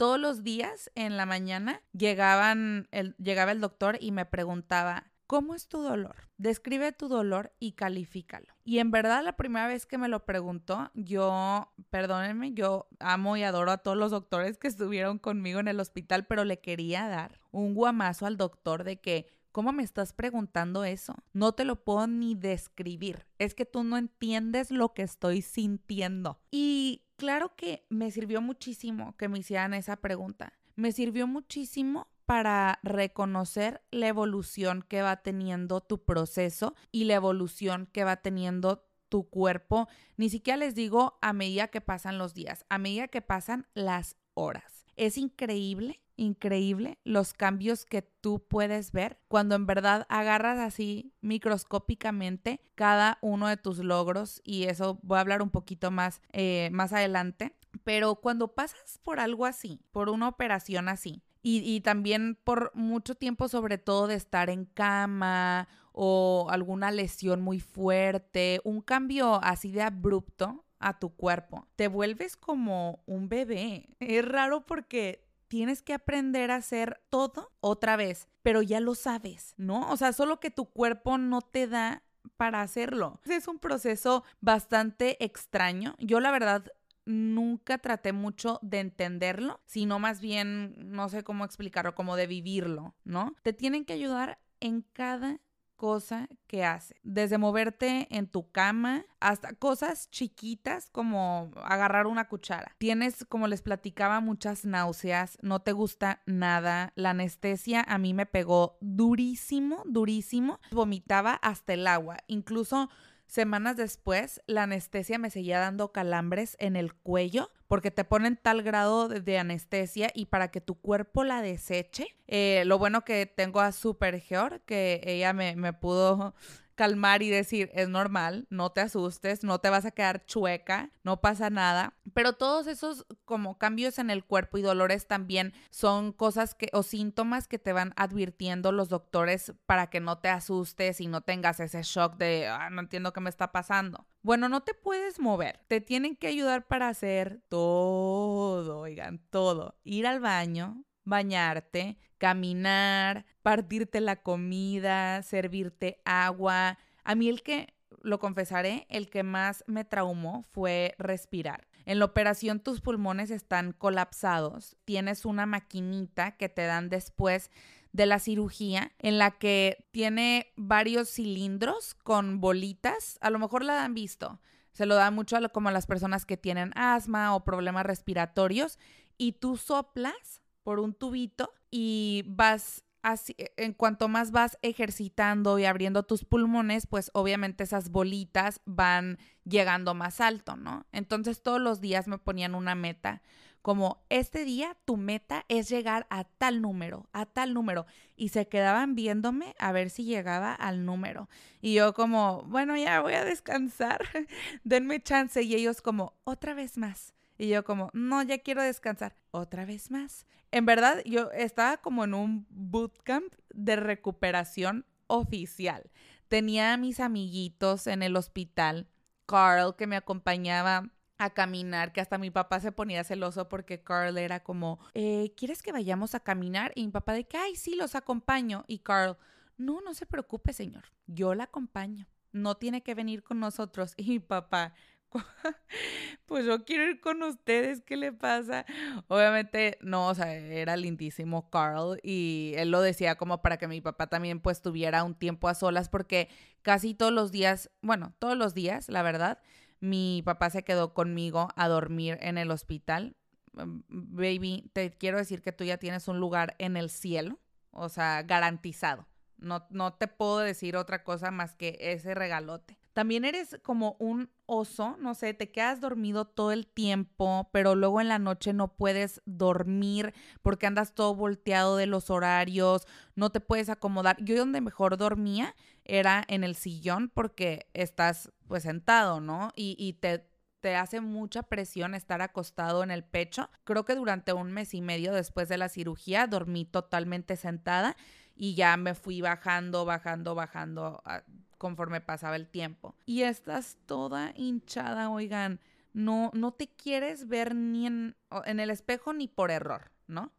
todos 0.00 0.18
los 0.18 0.42
días 0.42 0.90
en 0.94 1.18
la 1.18 1.26
mañana 1.26 1.82
llegaban 1.92 2.88
el, 2.90 3.14
llegaba 3.18 3.52
el 3.52 3.60
doctor 3.60 3.98
y 4.00 4.12
me 4.12 4.24
preguntaba, 4.24 5.12
¿cómo 5.26 5.54
es 5.54 5.68
tu 5.68 5.82
dolor? 5.82 6.16
Describe 6.38 6.92
tu 6.92 7.08
dolor 7.08 7.52
y 7.58 7.72
califícalo. 7.72 8.46
Y 8.64 8.78
en 8.78 8.90
verdad 8.92 9.22
la 9.22 9.36
primera 9.36 9.66
vez 9.66 9.84
que 9.84 9.98
me 9.98 10.08
lo 10.08 10.24
preguntó, 10.24 10.90
yo, 10.94 11.70
perdónenme, 11.90 12.54
yo 12.54 12.88
amo 12.98 13.36
y 13.36 13.42
adoro 13.42 13.72
a 13.72 13.76
todos 13.76 13.98
los 13.98 14.10
doctores 14.10 14.56
que 14.56 14.68
estuvieron 14.68 15.18
conmigo 15.18 15.60
en 15.60 15.68
el 15.68 15.78
hospital, 15.78 16.24
pero 16.24 16.44
le 16.44 16.60
quería 16.60 17.06
dar 17.06 17.38
un 17.50 17.74
guamazo 17.74 18.24
al 18.24 18.38
doctor 18.38 18.84
de 18.84 19.02
que 19.02 19.26
¿Cómo 19.52 19.72
me 19.72 19.82
estás 19.82 20.12
preguntando 20.12 20.84
eso? 20.84 21.16
No 21.32 21.52
te 21.52 21.64
lo 21.64 21.82
puedo 21.82 22.06
ni 22.06 22.36
describir. 22.36 23.26
Es 23.38 23.56
que 23.56 23.66
tú 23.66 23.82
no 23.82 23.96
entiendes 23.96 24.70
lo 24.70 24.94
que 24.94 25.02
estoy 25.02 25.42
sintiendo. 25.42 26.38
Y 26.52 27.02
claro 27.20 27.54
que 27.54 27.84
me 27.90 28.10
sirvió 28.10 28.40
muchísimo 28.40 29.14
que 29.18 29.28
me 29.28 29.40
hicieran 29.40 29.74
esa 29.74 29.96
pregunta. 29.96 30.54
Me 30.74 30.90
sirvió 30.90 31.26
muchísimo 31.26 32.08
para 32.24 32.78
reconocer 32.82 33.82
la 33.90 34.08
evolución 34.08 34.82
que 34.88 35.02
va 35.02 35.16
teniendo 35.18 35.82
tu 35.82 36.02
proceso 36.02 36.74
y 36.90 37.04
la 37.04 37.16
evolución 37.16 37.90
que 37.92 38.04
va 38.04 38.16
teniendo 38.16 38.86
tu 39.10 39.28
cuerpo. 39.28 39.86
Ni 40.16 40.30
siquiera 40.30 40.56
les 40.56 40.74
digo 40.74 41.18
a 41.20 41.34
medida 41.34 41.68
que 41.68 41.82
pasan 41.82 42.16
los 42.16 42.32
días, 42.32 42.64
a 42.70 42.78
medida 42.78 43.08
que 43.08 43.20
pasan 43.20 43.66
las 43.74 44.16
horas. 44.32 44.86
Es 44.96 45.18
increíble 45.18 46.00
increíble 46.20 46.98
los 47.02 47.32
cambios 47.32 47.84
que 47.84 48.02
tú 48.02 48.44
puedes 48.46 48.92
ver 48.92 49.18
cuando 49.26 49.54
en 49.54 49.66
verdad 49.66 50.06
agarras 50.08 50.58
así 50.58 51.12
microscópicamente 51.22 52.60
cada 52.74 53.18
uno 53.22 53.48
de 53.48 53.56
tus 53.56 53.78
logros 53.78 54.40
y 54.44 54.64
eso 54.64 55.00
voy 55.02 55.18
a 55.18 55.22
hablar 55.22 55.42
un 55.42 55.50
poquito 55.50 55.90
más, 55.90 56.20
eh, 56.32 56.68
más 56.72 56.92
adelante. 56.92 57.56
Pero 57.84 58.16
cuando 58.16 58.54
pasas 58.54 58.98
por 59.02 59.20
algo 59.20 59.46
así, 59.46 59.80
por 59.92 60.08
una 60.08 60.28
operación 60.28 60.88
así, 60.88 61.22
y, 61.42 61.60
y, 61.60 61.80
también 61.80 62.36
por 62.44 62.70
mucho 62.74 63.14
tiempo 63.14 63.48
sobre 63.48 63.78
todo 63.78 64.06
de 64.06 64.14
estar 64.14 64.50
en 64.50 64.66
cama 64.66 65.68
o 65.92 66.48
alguna 66.50 66.90
lesión 66.90 67.40
muy 67.40 67.60
fuerte, 67.60 68.60
un 68.62 68.82
cambio 68.82 69.42
así 69.42 69.72
de 69.72 69.80
abrupto 69.80 70.66
a 70.80 70.98
tu 70.98 71.14
cuerpo, 71.14 71.66
te 71.76 71.88
vuelves 71.88 72.36
como 72.36 73.02
un 73.06 73.30
bebé. 73.30 73.88
Es 74.00 74.24
raro 74.24 74.66
porque 74.66 75.29
tienes 75.50 75.82
que 75.82 75.94
aprender 75.94 76.52
a 76.52 76.56
hacer 76.56 77.02
todo 77.10 77.50
otra 77.58 77.96
vez, 77.96 78.28
pero 78.40 78.62
ya 78.62 78.78
lo 78.78 78.94
sabes, 78.94 79.54
¿no? 79.56 79.90
O 79.90 79.96
sea, 79.96 80.12
solo 80.12 80.38
que 80.38 80.52
tu 80.52 80.66
cuerpo 80.66 81.18
no 81.18 81.42
te 81.42 81.66
da 81.66 82.04
para 82.36 82.62
hacerlo. 82.62 83.20
Es 83.24 83.48
un 83.48 83.58
proceso 83.58 84.22
bastante 84.40 85.22
extraño. 85.24 85.96
Yo 85.98 86.20
la 86.20 86.30
verdad 86.30 86.66
nunca 87.04 87.78
traté 87.78 88.12
mucho 88.12 88.60
de 88.62 88.78
entenderlo, 88.78 89.60
sino 89.66 89.98
más 89.98 90.20
bien, 90.20 90.76
no 90.78 91.08
sé 91.08 91.24
cómo 91.24 91.44
explicarlo, 91.44 91.96
como 91.96 92.14
de 92.14 92.28
vivirlo, 92.28 92.94
¿no? 93.02 93.34
Te 93.42 93.52
tienen 93.52 93.84
que 93.84 93.94
ayudar 93.94 94.38
en 94.60 94.82
cada 94.92 95.40
cosa 95.80 96.28
que 96.46 96.62
hace. 96.62 96.94
Desde 97.02 97.38
moverte 97.38 98.06
en 98.10 98.26
tu 98.26 98.50
cama 98.50 99.06
hasta 99.18 99.54
cosas 99.54 100.10
chiquitas 100.10 100.90
como 100.90 101.50
agarrar 101.64 102.06
una 102.06 102.28
cuchara. 102.28 102.76
Tienes, 102.76 103.24
como 103.24 103.48
les 103.48 103.62
platicaba, 103.62 104.20
muchas 104.20 104.66
náuseas, 104.66 105.38
no 105.40 105.62
te 105.62 105.72
gusta 105.72 106.20
nada. 106.26 106.92
La 106.96 107.10
anestesia 107.10 107.82
a 107.88 107.96
mí 107.96 108.12
me 108.12 108.26
pegó 108.26 108.76
durísimo, 108.82 109.82
durísimo. 109.86 110.60
Vomitaba 110.70 111.32
hasta 111.32 111.72
el 111.72 111.86
agua. 111.86 112.18
Incluso 112.26 112.90
Semanas 113.30 113.76
después, 113.76 114.42
la 114.48 114.64
anestesia 114.64 115.16
me 115.16 115.30
seguía 115.30 115.60
dando 115.60 115.92
calambres 115.92 116.56
en 116.58 116.74
el 116.74 116.94
cuello 116.94 117.52
porque 117.68 117.92
te 117.92 118.02
ponen 118.02 118.36
tal 118.36 118.64
grado 118.64 119.06
de, 119.06 119.38
anestesia 119.38 120.10
y 120.12 120.26
para 120.26 120.50
que 120.50 120.60
tu 120.60 120.74
cuerpo 120.74 121.22
la 121.22 121.40
deseche. 121.40 122.08
Eh, 122.26 122.64
lo 122.66 122.76
bueno 122.76 123.04
que 123.04 123.26
tengo 123.26 123.60
a 123.60 123.70
Super 123.70 124.20
Geor, 124.20 124.62
que 124.62 125.00
ella 125.04 125.32
me, 125.32 125.54
me 125.54 125.72
pudo 125.72 126.34
calmar 126.80 127.22
y 127.22 127.28
decir, 127.28 127.70
es 127.74 127.90
normal, 127.90 128.46
no 128.48 128.72
te 128.72 128.80
asustes, 128.80 129.44
no 129.44 129.58
te 129.58 129.68
vas 129.68 129.84
a 129.84 129.90
quedar 129.90 130.24
chueca, 130.24 130.90
no 131.02 131.20
pasa 131.20 131.50
nada. 131.50 131.92
Pero 132.14 132.32
todos 132.32 132.66
esos 132.68 133.04
como 133.26 133.58
cambios 133.58 133.98
en 133.98 134.08
el 134.08 134.24
cuerpo 134.24 134.56
y 134.56 134.62
dolores 134.62 135.06
también 135.06 135.52
son 135.68 136.14
cosas 136.14 136.54
que 136.54 136.70
o 136.72 136.82
síntomas 136.82 137.48
que 137.48 137.58
te 137.58 137.74
van 137.74 137.92
advirtiendo 137.96 138.72
los 138.72 138.88
doctores 138.88 139.52
para 139.66 139.90
que 139.90 140.00
no 140.00 140.20
te 140.20 140.30
asustes 140.30 141.02
y 141.02 141.06
no 141.06 141.20
tengas 141.20 141.60
ese 141.60 141.82
shock 141.82 142.16
de, 142.16 142.48
ah, 142.48 142.70
no 142.70 142.80
entiendo 142.80 143.12
qué 143.12 143.20
me 143.20 143.28
está 143.28 143.52
pasando. 143.52 144.06
Bueno, 144.22 144.48
no 144.48 144.62
te 144.62 144.72
puedes 144.72 145.20
mover, 145.20 145.60
te 145.68 145.82
tienen 145.82 146.16
que 146.16 146.28
ayudar 146.28 146.66
para 146.66 146.88
hacer 146.88 147.42
todo, 147.50 148.78
oigan, 148.78 149.18
todo. 149.28 149.78
Ir 149.84 150.06
al 150.06 150.20
baño, 150.20 150.82
bañarte, 151.10 151.98
caminar, 152.16 153.26
partirte 153.42 154.00
la 154.00 154.16
comida, 154.22 155.22
servirte 155.22 156.00
agua. 156.06 156.78
A 157.04 157.14
mí 157.14 157.28
el 157.28 157.42
que, 157.42 157.74
lo 158.02 158.18
confesaré, 158.18 158.86
el 158.88 159.10
que 159.10 159.22
más 159.22 159.64
me 159.66 159.84
traumó 159.84 160.44
fue 160.52 160.94
respirar. 160.98 161.66
En 161.84 161.98
la 161.98 162.04
operación 162.04 162.60
tus 162.60 162.80
pulmones 162.80 163.30
están 163.30 163.72
colapsados. 163.72 164.76
Tienes 164.84 165.24
una 165.24 165.46
maquinita 165.46 166.32
que 166.36 166.48
te 166.48 166.62
dan 166.62 166.88
después 166.88 167.50
de 167.92 168.06
la 168.06 168.18
cirugía 168.18 168.92
en 168.98 169.18
la 169.18 169.32
que 169.32 169.88
tiene 169.90 170.52
varios 170.56 171.10
cilindros 171.10 171.94
con 171.94 172.40
bolitas. 172.40 173.18
A 173.20 173.30
lo 173.30 173.38
mejor 173.38 173.64
la 173.64 173.84
han 173.84 173.94
visto. 173.94 174.40
Se 174.72 174.86
lo 174.86 174.94
da 174.94 175.10
mucho 175.10 175.36
como 175.52 175.68
a 175.68 175.72
las 175.72 175.86
personas 175.86 176.24
que 176.24 176.36
tienen 176.36 176.72
asma 176.76 177.34
o 177.34 177.44
problemas 177.44 177.84
respiratorios 177.84 178.78
y 179.18 179.32
tú 179.32 179.56
soplas 179.56 180.40
por 180.62 180.80
un 180.80 180.94
tubito 180.94 181.52
y 181.70 182.24
vas 182.26 182.84
así, 183.02 183.34
e, 183.38 183.52
en 183.56 183.72
cuanto 183.72 184.08
más 184.08 184.30
vas 184.30 184.58
ejercitando 184.62 185.58
y 185.58 185.64
abriendo 185.64 186.02
tus 186.02 186.24
pulmones, 186.24 186.86
pues 186.86 187.10
obviamente 187.14 187.64
esas 187.64 187.90
bolitas 187.90 188.60
van 188.64 189.18
llegando 189.44 189.94
más 189.94 190.20
alto, 190.20 190.56
¿no? 190.56 190.86
Entonces 190.92 191.42
todos 191.42 191.60
los 191.60 191.80
días 191.80 192.08
me 192.08 192.18
ponían 192.18 192.54
una 192.54 192.74
meta, 192.74 193.22
como 193.62 194.02
este 194.08 194.44
día 194.44 194.76
tu 194.86 194.96
meta 194.96 195.44
es 195.48 195.68
llegar 195.68 196.06
a 196.08 196.24
tal 196.24 196.62
número, 196.62 197.08
a 197.12 197.26
tal 197.26 197.52
número, 197.52 197.86
y 198.16 198.30
se 198.30 198.48
quedaban 198.48 198.94
viéndome 198.94 199.54
a 199.58 199.72
ver 199.72 199.90
si 199.90 200.04
llegaba 200.04 200.54
al 200.54 200.86
número. 200.86 201.28
Y 201.60 201.74
yo 201.74 201.92
como, 201.92 202.42
bueno, 202.44 202.76
ya 202.76 203.00
voy 203.00 203.14
a 203.14 203.24
descansar, 203.24 204.00
denme 204.64 205.02
chance, 205.02 205.42
y 205.42 205.54
ellos 205.54 205.82
como, 205.82 206.14
otra 206.24 206.54
vez 206.54 206.78
más. 206.78 207.12
Y 207.40 207.48
yo 207.48 207.64
como, 207.64 207.88
no, 207.94 208.22
ya 208.22 208.36
quiero 208.36 208.62
descansar. 208.62 209.16
Otra 209.30 209.64
vez 209.64 209.90
más. 209.90 210.26
En 210.50 210.66
verdad, 210.66 211.02
yo 211.06 211.30
estaba 211.32 211.78
como 211.78 212.04
en 212.04 212.12
un 212.12 212.46
bootcamp 212.50 213.32
de 213.54 213.76
recuperación 213.76 214.84
oficial. 215.06 215.90
Tenía 216.28 216.74
a 216.74 216.76
mis 216.76 217.00
amiguitos 217.00 217.86
en 217.86 218.02
el 218.02 218.16
hospital. 218.16 218.88
Carl, 219.24 219.74
que 219.74 219.86
me 219.86 219.96
acompañaba 219.96 220.90
a 221.16 221.30
caminar, 221.30 221.94
que 221.94 222.02
hasta 222.02 222.18
mi 222.18 222.30
papá 222.30 222.60
se 222.60 222.72
ponía 222.72 223.04
celoso 223.04 223.48
porque 223.48 223.82
Carl 223.82 224.18
era 224.18 224.40
como, 224.40 224.78
eh, 224.92 225.32
¿quieres 225.34 225.62
que 225.62 225.72
vayamos 225.72 226.14
a 226.14 226.20
caminar? 226.20 226.72
Y 226.74 226.84
mi 226.84 226.92
papá 226.92 227.14
de 227.14 227.24
que, 227.24 227.38
ay, 227.38 227.56
sí, 227.56 227.74
los 227.74 227.94
acompaño. 227.94 228.64
Y 228.66 228.80
Carl, 228.80 229.16
no, 229.56 229.80
no 229.80 229.94
se 229.94 230.04
preocupe, 230.04 230.52
señor, 230.52 230.84
yo 231.06 231.34
la 231.34 231.44
acompaño. 231.44 232.06
No 232.32 232.58
tiene 232.58 232.82
que 232.82 232.94
venir 232.94 233.22
con 233.22 233.40
nosotros. 233.40 233.94
Y 233.96 234.10
mi 234.10 234.18
papá, 234.18 234.74
pues 236.26 236.44
yo 236.44 236.64
quiero 236.64 236.84
ir 236.84 237.00
con 237.00 237.22
ustedes, 237.22 237.82
¿qué 237.82 237.96
le 237.96 238.12
pasa? 238.12 238.64
Obviamente, 239.08 239.78
no, 239.80 240.08
o 240.08 240.14
sea, 240.14 240.34
era 240.34 240.76
lindísimo 240.76 241.50
Carl 241.50 241.98
y 242.02 242.52
él 242.56 242.70
lo 242.70 242.80
decía 242.80 243.16
como 243.16 243.42
para 243.42 243.56
que 243.56 243.68
mi 243.68 243.80
papá 243.80 244.08
también 244.08 244.40
pues 244.40 244.62
tuviera 244.62 245.04
un 245.04 245.14
tiempo 245.14 245.48
a 245.48 245.54
solas 245.54 245.88
porque 245.88 246.28
casi 246.62 246.94
todos 246.94 247.12
los 247.12 247.32
días, 247.32 247.70
bueno, 247.82 248.14
todos 248.18 248.36
los 248.36 248.54
días, 248.54 248.88
la 248.88 249.02
verdad, 249.02 249.40
mi 249.80 250.22
papá 250.24 250.50
se 250.50 250.62
quedó 250.62 250.94
conmigo 250.94 251.48
a 251.56 251.68
dormir 251.68 252.18
en 252.20 252.38
el 252.38 252.50
hospital. 252.50 253.16
Mm, 253.52 253.80
baby, 253.88 254.70
te 254.72 254.90
quiero 254.90 255.18
decir 255.18 255.42
que 255.42 255.52
tú 255.52 255.64
ya 255.64 255.78
tienes 255.78 256.08
un 256.08 256.20
lugar 256.20 256.54
en 256.58 256.76
el 256.76 256.90
cielo, 256.90 257.40
o 257.70 257.88
sea, 257.88 258.22
garantizado. 258.22 259.06
No, 259.38 259.66
no 259.70 259.94
te 259.94 260.06
puedo 260.06 260.38
decir 260.40 260.76
otra 260.76 261.02
cosa 261.02 261.30
más 261.30 261.54
que 261.56 261.78
ese 261.80 262.14
regalote. 262.14 262.79
También 262.92 263.24
eres 263.24 263.58
como 263.62 263.96
un 264.00 264.30
oso, 264.46 264.96
no 264.98 265.14
sé, 265.14 265.32
te 265.32 265.52
quedas 265.52 265.80
dormido 265.80 266.24
todo 266.24 266.50
el 266.50 266.66
tiempo, 266.66 267.48
pero 267.52 267.74
luego 267.76 268.00
en 268.00 268.08
la 268.08 268.18
noche 268.18 268.52
no 268.52 268.74
puedes 268.76 269.22
dormir 269.26 270.12
porque 270.42 270.66
andas 270.66 270.94
todo 270.94 271.14
volteado 271.14 271.76
de 271.76 271.86
los 271.86 272.10
horarios, 272.10 272.86
no 273.14 273.30
te 273.30 273.40
puedes 273.40 273.68
acomodar. 273.68 274.16
Yo 274.22 274.36
donde 274.36 274.60
mejor 274.60 274.96
dormía 274.96 275.54
era 275.84 276.24
en 276.28 276.42
el 276.42 276.56
sillón 276.56 277.08
porque 277.08 277.68
estás 277.74 278.32
pues 278.48 278.64
sentado, 278.64 279.20
¿no? 279.20 279.52
Y, 279.54 279.76
y 279.78 279.92
te, 279.94 280.28
te 280.60 280.76
hace 280.76 281.00
mucha 281.00 281.44
presión 281.44 281.94
estar 281.94 282.22
acostado 282.22 282.82
en 282.82 282.90
el 282.90 283.04
pecho. 283.04 283.50
Creo 283.64 283.84
que 283.84 283.94
durante 283.94 284.32
un 284.32 284.52
mes 284.52 284.74
y 284.74 284.82
medio 284.82 285.12
después 285.12 285.48
de 285.48 285.58
la 285.58 285.68
cirugía 285.68 286.26
dormí 286.26 286.64
totalmente 286.64 287.36
sentada 287.36 287.96
y 288.34 288.54
ya 288.54 288.76
me 288.76 288.94
fui 288.94 289.20
bajando, 289.20 289.84
bajando, 289.84 290.34
bajando 290.34 291.02
ah, 291.04 291.22
conforme 291.60 292.00
pasaba 292.00 292.36
el 292.36 292.48
tiempo. 292.48 292.96
Y 293.04 293.20
estás 293.22 293.76
toda 293.84 294.32
hinchada, 294.34 295.10
oigan, 295.10 295.60
no, 295.92 296.30
no 296.32 296.52
te 296.52 296.68
quieres 296.68 297.28
ver 297.28 297.54
ni 297.54 297.86
en, 297.86 298.16
en 298.46 298.60
el 298.60 298.70
espejo 298.70 299.12
ni 299.12 299.28
por 299.28 299.50
error, 299.50 299.92
¿no? 300.06 300.32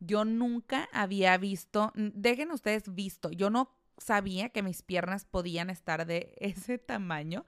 Yo 0.00 0.24
nunca 0.24 0.88
había 0.92 1.38
visto, 1.38 1.92
dejen 1.94 2.50
ustedes 2.50 2.92
visto, 2.92 3.30
yo 3.30 3.50
no 3.50 3.70
sabía 3.98 4.48
que 4.48 4.64
mis 4.64 4.82
piernas 4.82 5.24
podían 5.24 5.70
estar 5.70 6.06
de 6.06 6.34
ese 6.40 6.78
tamaño. 6.78 7.46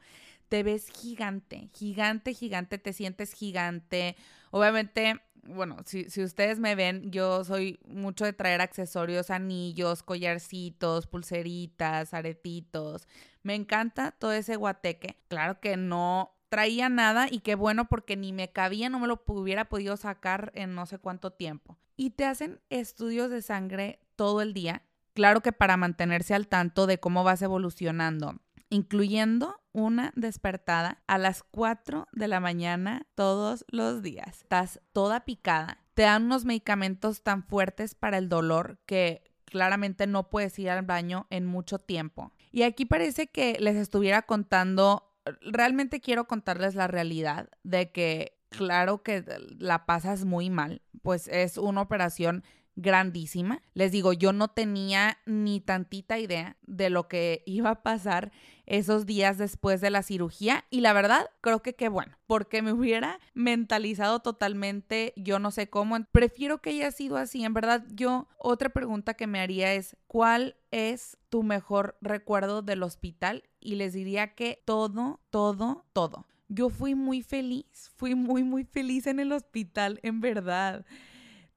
Te 0.48 0.62
ves 0.62 0.88
gigante, 0.88 1.68
gigante, 1.74 2.32
gigante, 2.32 2.78
te 2.78 2.92
sientes 2.92 3.32
gigante. 3.32 4.14
Obviamente 4.52 5.20
bueno, 5.48 5.78
si, 5.84 6.10
si, 6.10 6.22
ustedes 6.22 6.58
me 6.58 6.74
ven, 6.74 7.10
yo 7.10 7.44
soy 7.44 7.78
mucho 7.86 8.24
de 8.24 8.32
traer 8.32 8.60
accesorios, 8.60 9.30
anillos, 9.30 10.02
collarcitos, 10.02 11.06
pulseritas, 11.06 12.14
aretitos. 12.14 13.08
Me 13.42 13.54
encanta 13.54 14.12
todo 14.12 14.32
ese 14.32 14.56
guateque. 14.56 15.16
Claro 15.28 15.60
que 15.60 15.76
no 15.76 16.36
traía 16.48 16.88
nada 16.88 17.28
y 17.30 17.40
qué 17.40 17.54
bueno 17.54 17.88
porque 17.88 18.16
ni 18.16 18.32
me 18.32 18.50
cabía, 18.52 18.88
no 18.88 18.98
me 18.98 19.06
lo 19.06 19.22
hubiera 19.26 19.66
podido 19.66 19.96
sacar 19.96 20.52
en 20.54 20.74
no 20.74 20.86
sé 20.86 20.98
cuánto 20.98 21.30
tiempo. 21.32 21.76
Y 21.96 22.10
te 22.10 22.24
hacen 22.24 22.60
estudios 22.70 23.30
de 23.30 23.42
sangre 23.42 24.00
todo 24.16 24.42
el 24.42 24.52
día. 24.52 24.82
Claro 25.14 25.40
que 25.40 25.52
para 25.52 25.76
mantenerse 25.76 26.34
al 26.34 26.46
tanto 26.46 26.86
de 26.86 26.98
cómo 26.98 27.24
vas 27.24 27.40
evolucionando 27.42 28.36
incluyendo 28.68 29.60
una 29.76 30.10
despertada 30.16 31.02
a 31.06 31.18
las 31.18 31.42
4 31.42 32.08
de 32.12 32.28
la 32.28 32.40
mañana 32.40 33.06
todos 33.14 33.66
los 33.68 34.00
días. 34.00 34.38
Estás 34.38 34.80
toda 34.94 35.26
picada. 35.26 35.84
Te 35.92 36.02
dan 36.02 36.24
unos 36.24 36.46
medicamentos 36.46 37.22
tan 37.22 37.44
fuertes 37.44 37.94
para 37.94 38.16
el 38.16 38.30
dolor 38.30 38.78
que 38.86 39.22
claramente 39.44 40.06
no 40.06 40.30
puedes 40.30 40.58
ir 40.58 40.70
al 40.70 40.82
baño 40.82 41.26
en 41.28 41.44
mucho 41.44 41.78
tiempo. 41.78 42.32
Y 42.52 42.62
aquí 42.62 42.86
parece 42.86 43.26
que 43.26 43.58
les 43.60 43.76
estuviera 43.76 44.22
contando, 44.22 45.14
realmente 45.42 46.00
quiero 46.00 46.26
contarles 46.26 46.74
la 46.74 46.86
realidad 46.86 47.50
de 47.62 47.92
que 47.92 48.38
claro 48.48 49.02
que 49.02 49.24
la 49.58 49.84
pasas 49.84 50.24
muy 50.24 50.48
mal, 50.48 50.80
pues 51.02 51.28
es 51.28 51.58
una 51.58 51.82
operación 51.82 52.44
grandísima. 52.76 53.62
Les 53.74 53.90
digo, 53.90 54.12
yo 54.12 54.32
no 54.32 54.48
tenía 54.48 55.18
ni 55.26 55.60
tantita 55.60 56.18
idea 56.18 56.56
de 56.66 56.90
lo 56.90 57.08
que 57.08 57.42
iba 57.46 57.70
a 57.70 57.82
pasar 57.82 58.30
esos 58.66 59.06
días 59.06 59.38
después 59.38 59.80
de 59.80 59.90
la 59.90 60.02
cirugía 60.02 60.64
y 60.70 60.80
la 60.80 60.92
verdad 60.92 61.30
creo 61.40 61.62
que 61.62 61.74
qué 61.74 61.88
bueno, 61.88 62.18
porque 62.26 62.62
me 62.62 62.72
hubiera 62.74 63.18
mentalizado 63.34 64.20
totalmente, 64.20 65.14
yo 65.16 65.38
no 65.38 65.50
sé 65.50 65.68
cómo, 65.68 65.96
prefiero 66.12 66.60
que 66.60 66.70
haya 66.70 66.90
sido 66.90 67.16
así, 67.16 67.44
en 67.44 67.54
verdad 67.54 67.84
yo 67.92 68.28
otra 68.38 68.68
pregunta 68.68 69.14
que 69.14 69.26
me 69.26 69.40
haría 69.40 69.72
es, 69.72 69.96
¿cuál 70.06 70.56
es 70.70 71.16
tu 71.30 71.42
mejor 71.42 71.96
recuerdo 72.00 72.62
del 72.62 72.82
hospital? 72.82 73.44
Y 73.60 73.76
les 73.76 73.92
diría 73.92 74.34
que 74.34 74.62
todo, 74.64 75.20
todo, 75.30 75.86
todo. 75.92 76.26
Yo 76.48 76.68
fui 76.68 76.94
muy 76.94 77.22
feliz, 77.22 77.90
fui 77.96 78.14
muy, 78.14 78.44
muy 78.44 78.64
feliz 78.64 79.06
en 79.06 79.18
el 79.18 79.32
hospital, 79.32 79.98
en 80.02 80.20
verdad 80.20 80.84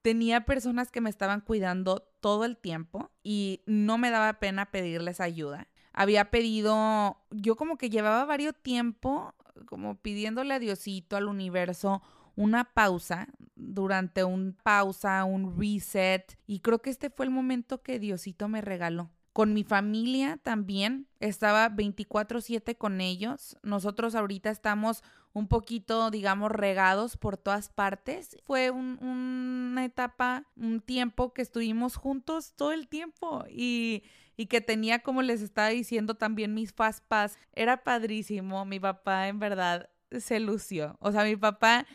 tenía 0.01 0.45
personas 0.45 0.91
que 0.91 1.01
me 1.01 1.09
estaban 1.09 1.41
cuidando 1.41 1.99
todo 2.19 2.45
el 2.45 2.57
tiempo 2.57 3.11
y 3.23 3.61
no 3.65 3.97
me 3.97 4.11
daba 4.11 4.39
pena 4.39 4.71
pedirles 4.71 5.19
ayuda. 5.19 5.67
Había 5.93 6.29
pedido, 6.31 7.17
yo 7.31 7.55
como 7.55 7.77
que 7.77 7.89
llevaba 7.89 8.25
varios 8.25 8.55
tiempo 8.61 9.33
como 9.65 9.95
pidiéndole 9.95 10.53
a 10.53 10.59
Diosito, 10.59 11.17
al 11.17 11.27
universo, 11.27 12.01
una 12.35 12.73
pausa, 12.73 13.27
durante 13.55 14.23
un 14.23 14.57
pausa, 14.63 15.23
un 15.25 15.59
reset, 15.59 16.37
y 16.47 16.59
creo 16.59 16.81
que 16.81 16.89
este 16.89 17.09
fue 17.09 17.25
el 17.25 17.31
momento 17.31 17.81
que 17.81 17.99
Diosito 17.99 18.47
me 18.47 18.61
regaló. 18.61 19.09
Con 19.39 19.53
mi 19.53 19.63
familia 19.63 20.35
también, 20.43 21.07
estaba 21.21 21.69
24/7 21.69 22.75
con 22.75 22.99
ellos. 22.99 23.55
Nosotros 23.63 24.13
ahorita 24.13 24.49
estamos 24.49 25.01
un 25.31 25.47
poquito, 25.47 26.11
digamos, 26.11 26.51
regados 26.51 27.15
por 27.15 27.37
todas 27.37 27.69
partes. 27.69 28.35
Fue 28.43 28.69
una 28.69 29.85
etapa, 29.85 30.43
un 30.57 30.81
tiempo 30.81 31.33
que 31.33 31.41
estuvimos 31.41 31.95
juntos 31.95 32.53
todo 32.57 32.73
el 32.73 32.89
tiempo 32.89 33.45
y, 33.49 34.03
que 34.49 34.59
tenía, 34.59 34.99
como 35.03 35.21
les 35.21 35.41
estaba 35.41 35.69
diciendo 35.69 36.15
también, 36.15 36.53
mis 36.53 36.73
faspas. 36.73 37.37
Era 37.53 37.81
padrísimo. 37.85 38.65
Mi 38.65 38.81
papá, 38.81 39.29
en 39.29 39.39
verdad, 39.39 39.89
se 40.19 40.41
lució. 40.41 40.97
O 40.99 41.13
sea, 41.13 41.23
mi 41.23 41.37
papá 41.37 41.87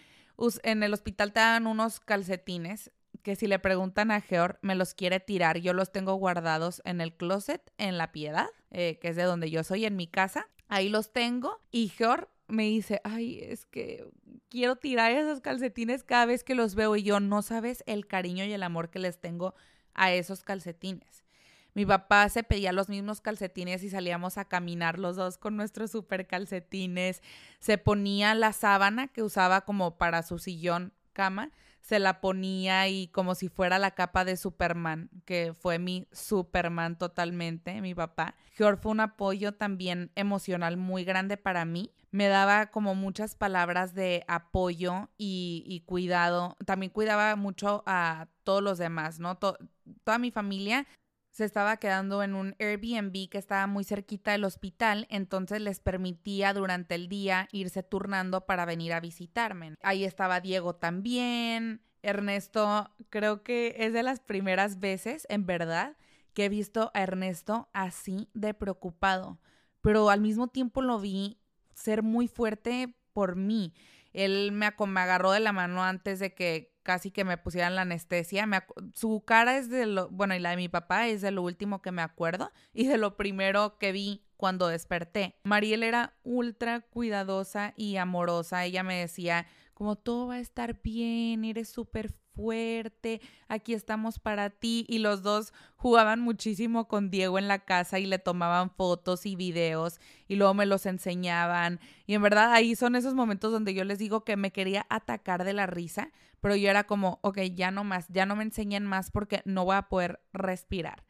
en 0.62 0.82
el 0.82 0.94
hospital 0.94 1.34
te 1.34 1.40
dan 1.40 1.66
unos 1.66 2.00
calcetines 2.00 2.90
que 3.24 3.34
si 3.36 3.48
le 3.48 3.58
preguntan 3.58 4.10
a 4.10 4.20
Georg, 4.20 4.58
me 4.60 4.74
los 4.74 4.92
quiere 4.94 5.18
tirar. 5.18 5.58
Yo 5.58 5.72
los 5.72 5.90
tengo 5.90 6.14
guardados 6.14 6.82
en 6.84 7.00
el 7.00 7.16
closet, 7.16 7.72
en 7.78 7.96
La 7.96 8.12
Piedad, 8.12 8.48
eh, 8.70 8.98
que 9.00 9.08
es 9.08 9.16
de 9.16 9.22
donde 9.22 9.50
yo 9.50 9.64
soy, 9.64 9.86
en 9.86 9.96
mi 9.96 10.06
casa. 10.06 10.46
Ahí 10.68 10.90
los 10.90 11.10
tengo. 11.10 11.58
Y 11.72 11.88
Georg 11.88 12.28
me 12.48 12.64
dice, 12.64 13.00
ay, 13.02 13.40
es 13.40 13.64
que 13.64 14.06
quiero 14.50 14.76
tirar 14.76 15.10
esos 15.10 15.40
calcetines 15.40 16.04
cada 16.04 16.26
vez 16.26 16.44
que 16.44 16.54
los 16.54 16.74
veo 16.74 16.96
y 16.96 17.02
yo 17.02 17.18
no 17.18 17.40
sabes 17.40 17.82
el 17.86 18.06
cariño 18.06 18.44
y 18.44 18.52
el 18.52 18.62
amor 18.62 18.90
que 18.90 18.98
les 18.98 19.18
tengo 19.18 19.54
a 19.94 20.12
esos 20.12 20.42
calcetines. 20.42 21.24
Mi 21.72 21.86
papá 21.86 22.28
se 22.28 22.42
pedía 22.42 22.72
los 22.72 22.90
mismos 22.90 23.22
calcetines 23.22 23.82
y 23.82 23.88
salíamos 23.88 24.36
a 24.36 24.44
caminar 24.44 24.98
los 24.98 25.16
dos 25.16 25.38
con 25.38 25.56
nuestros 25.56 25.90
super 25.90 26.26
calcetines. 26.26 27.22
Se 27.58 27.78
ponía 27.78 28.34
la 28.34 28.52
sábana 28.52 29.08
que 29.08 29.22
usaba 29.22 29.62
como 29.62 29.96
para 29.96 30.22
su 30.22 30.38
sillón 30.38 30.92
cama, 31.14 31.50
se 31.84 31.98
la 31.98 32.22
ponía 32.22 32.88
y 32.88 33.08
como 33.08 33.34
si 33.34 33.50
fuera 33.50 33.78
la 33.78 33.90
capa 33.90 34.24
de 34.24 34.38
Superman, 34.38 35.10
que 35.26 35.52
fue 35.52 35.78
mi 35.78 36.08
Superman 36.12 36.96
totalmente, 36.96 37.82
mi 37.82 37.94
papá. 37.94 38.34
George 38.56 38.80
fue 38.80 38.92
un 38.92 39.00
apoyo 39.00 39.52
también 39.52 40.10
emocional 40.14 40.78
muy 40.78 41.04
grande 41.04 41.36
para 41.36 41.66
mí. 41.66 41.90
Me 42.10 42.28
daba 42.28 42.68
como 42.68 42.94
muchas 42.94 43.34
palabras 43.34 43.94
de 43.94 44.24
apoyo 44.28 45.10
y, 45.18 45.82
cuidado. 45.84 46.56
También 46.64 46.90
cuidaba 46.90 47.36
mucho 47.36 47.82
a 47.84 48.28
todos 48.44 48.62
los 48.62 48.78
demás, 48.78 49.18
¿no? 49.18 49.36
toda 49.36 50.18
mi 50.18 50.30
familia 50.30 50.86
se 51.34 51.44
estaba 51.44 51.78
quedando 51.78 52.22
en 52.22 52.36
un 52.36 52.54
Airbnb 52.60 53.28
que 53.28 53.38
estaba 53.38 53.66
muy 53.66 53.82
cerquita 53.82 54.30
del 54.30 54.44
hospital, 54.44 55.08
entonces 55.10 55.60
les 55.60 55.80
permitía 55.80 56.54
durante 56.54 56.94
el 56.94 57.08
día 57.08 57.48
irse 57.50 57.82
turnando 57.82 58.46
para 58.46 58.64
venir 58.64 58.92
a 58.92 59.00
visitarme. 59.00 59.74
Ahí 59.82 60.04
estaba 60.04 60.40
Diego 60.40 60.76
también, 60.76 61.82
Ernesto, 62.02 62.88
creo 63.10 63.42
que 63.42 63.74
es 63.78 63.92
de 63.92 64.04
las 64.04 64.20
primeras 64.20 64.78
veces, 64.78 65.26
en 65.28 65.44
verdad, 65.44 65.96
que 66.34 66.44
he 66.44 66.48
visto 66.48 66.92
a 66.94 67.02
Ernesto 67.02 67.68
así 67.72 68.28
de 68.32 68.54
preocupado, 68.54 69.40
pero 69.80 70.10
al 70.10 70.20
mismo 70.20 70.46
tiempo 70.46 70.82
lo 70.82 71.00
vi 71.00 71.40
ser 71.74 72.04
muy 72.04 72.28
fuerte 72.28 72.94
por 73.12 73.34
mí. 73.34 73.74
Él 74.12 74.52
me, 74.52 74.72
me 74.86 75.00
agarró 75.00 75.32
de 75.32 75.40
la 75.40 75.52
mano 75.52 75.82
antes 75.82 76.20
de 76.20 76.32
que 76.32 76.73
casi 76.84 77.10
que 77.10 77.24
me 77.24 77.36
pusieran 77.36 77.74
la 77.74 77.82
anestesia. 77.82 78.46
su 78.94 79.24
cara 79.26 79.56
es 79.58 79.68
de 79.68 79.86
lo, 79.86 80.08
bueno, 80.10 80.36
y 80.36 80.38
la 80.38 80.50
de 80.50 80.56
mi 80.56 80.68
papá 80.68 81.08
es 81.08 81.20
de 81.20 81.32
lo 81.32 81.42
último 81.42 81.82
que 81.82 81.90
me 81.90 82.02
acuerdo 82.02 82.52
y 82.72 82.86
de 82.86 82.98
lo 82.98 83.16
primero 83.16 83.78
que 83.78 83.90
vi 83.90 84.22
cuando 84.36 84.68
desperté. 84.68 85.34
Mariel 85.42 85.82
era 85.82 86.14
ultra 86.22 86.82
cuidadosa 86.82 87.74
y 87.76 87.96
amorosa. 87.96 88.64
Ella 88.64 88.84
me 88.84 89.00
decía 89.00 89.46
como 89.74 89.96
todo 89.96 90.28
va 90.28 90.34
a 90.34 90.40
estar 90.40 90.80
bien, 90.82 91.44
eres 91.44 91.68
súper 91.68 92.12
fuerte, 92.34 93.20
aquí 93.48 93.74
estamos 93.74 94.18
para 94.18 94.50
ti. 94.50 94.86
Y 94.88 94.98
los 94.98 95.22
dos 95.22 95.52
jugaban 95.76 96.20
muchísimo 96.20 96.88
con 96.88 97.10
Diego 97.10 97.38
en 97.38 97.48
la 97.48 97.64
casa 97.64 97.98
y 97.98 98.06
le 98.06 98.18
tomaban 98.18 98.70
fotos 98.70 99.26
y 99.26 99.36
videos 99.36 100.00
y 100.28 100.36
luego 100.36 100.54
me 100.54 100.66
los 100.66 100.86
enseñaban. 100.86 101.80
Y 102.06 102.14
en 102.14 102.22
verdad 102.22 102.52
ahí 102.52 102.76
son 102.76 102.96
esos 102.96 103.14
momentos 103.14 103.52
donde 103.52 103.74
yo 103.74 103.84
les 103.84 103.98
digo 103.98 104.24
que 104.24 104.36
me 104.36 104.52
quería 104.52 104.86
atacar 104.90 105.44
de 105.44 105.52
la 105.52 105.66
risa, 105.66 106.10
pero 106.44 106.56
yo 106.56 106.68
era 106.68 106.84
como, 106.84 107.20
ok, 107.22 107.38
ya 107.54 107.70
no 107.70 107.84
más, 107.84 108.06
ya 108.10 108.26
no 108.26 108.36
me 108.36 108.42
enseñen 108.42 108.84
más 108.84 109.10
porque 109.10 109.40
no 109.46 109.64
voy 109.64 109.76
a 109.76 109.88
poder 109.88 110.20
respirar. 110.34 111.02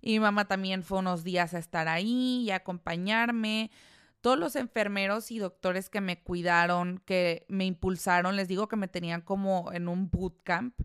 Y 0.00 0.12
mi 0.12 0.20
mamá 0.20 0.46
también 0.46 0.84
fue 0.84 1.00
unos 1.00 1.24
días 1.24 1.52
a 1.52 1.58
estar 1.58 1.88
ahí 1.88 2.44
y 2.44 2.52
a 2.52 2.56
acompañarme 2.58 3.72
todos 4.20 4.38
los 4.38 4.54
enfermeros 4.54 5.32
y 5.32 5.40
doctores 5.40 5.90
que 5.90 6.00
me 6.00 6.22
cuidaron, 6.22 7.02
que 7.04 7.44
me 7.48 7.64
impulsaron, 7.64 8.36
les 8.36 8.46
digo 8.46 8.68
que 8.68 8.76
me 8.76 8.86
tenían 8.86 9.20
como 9.20 9.72
en 9.72 9.88
un 9.88 10.10
bootcamp. 10.10 10.80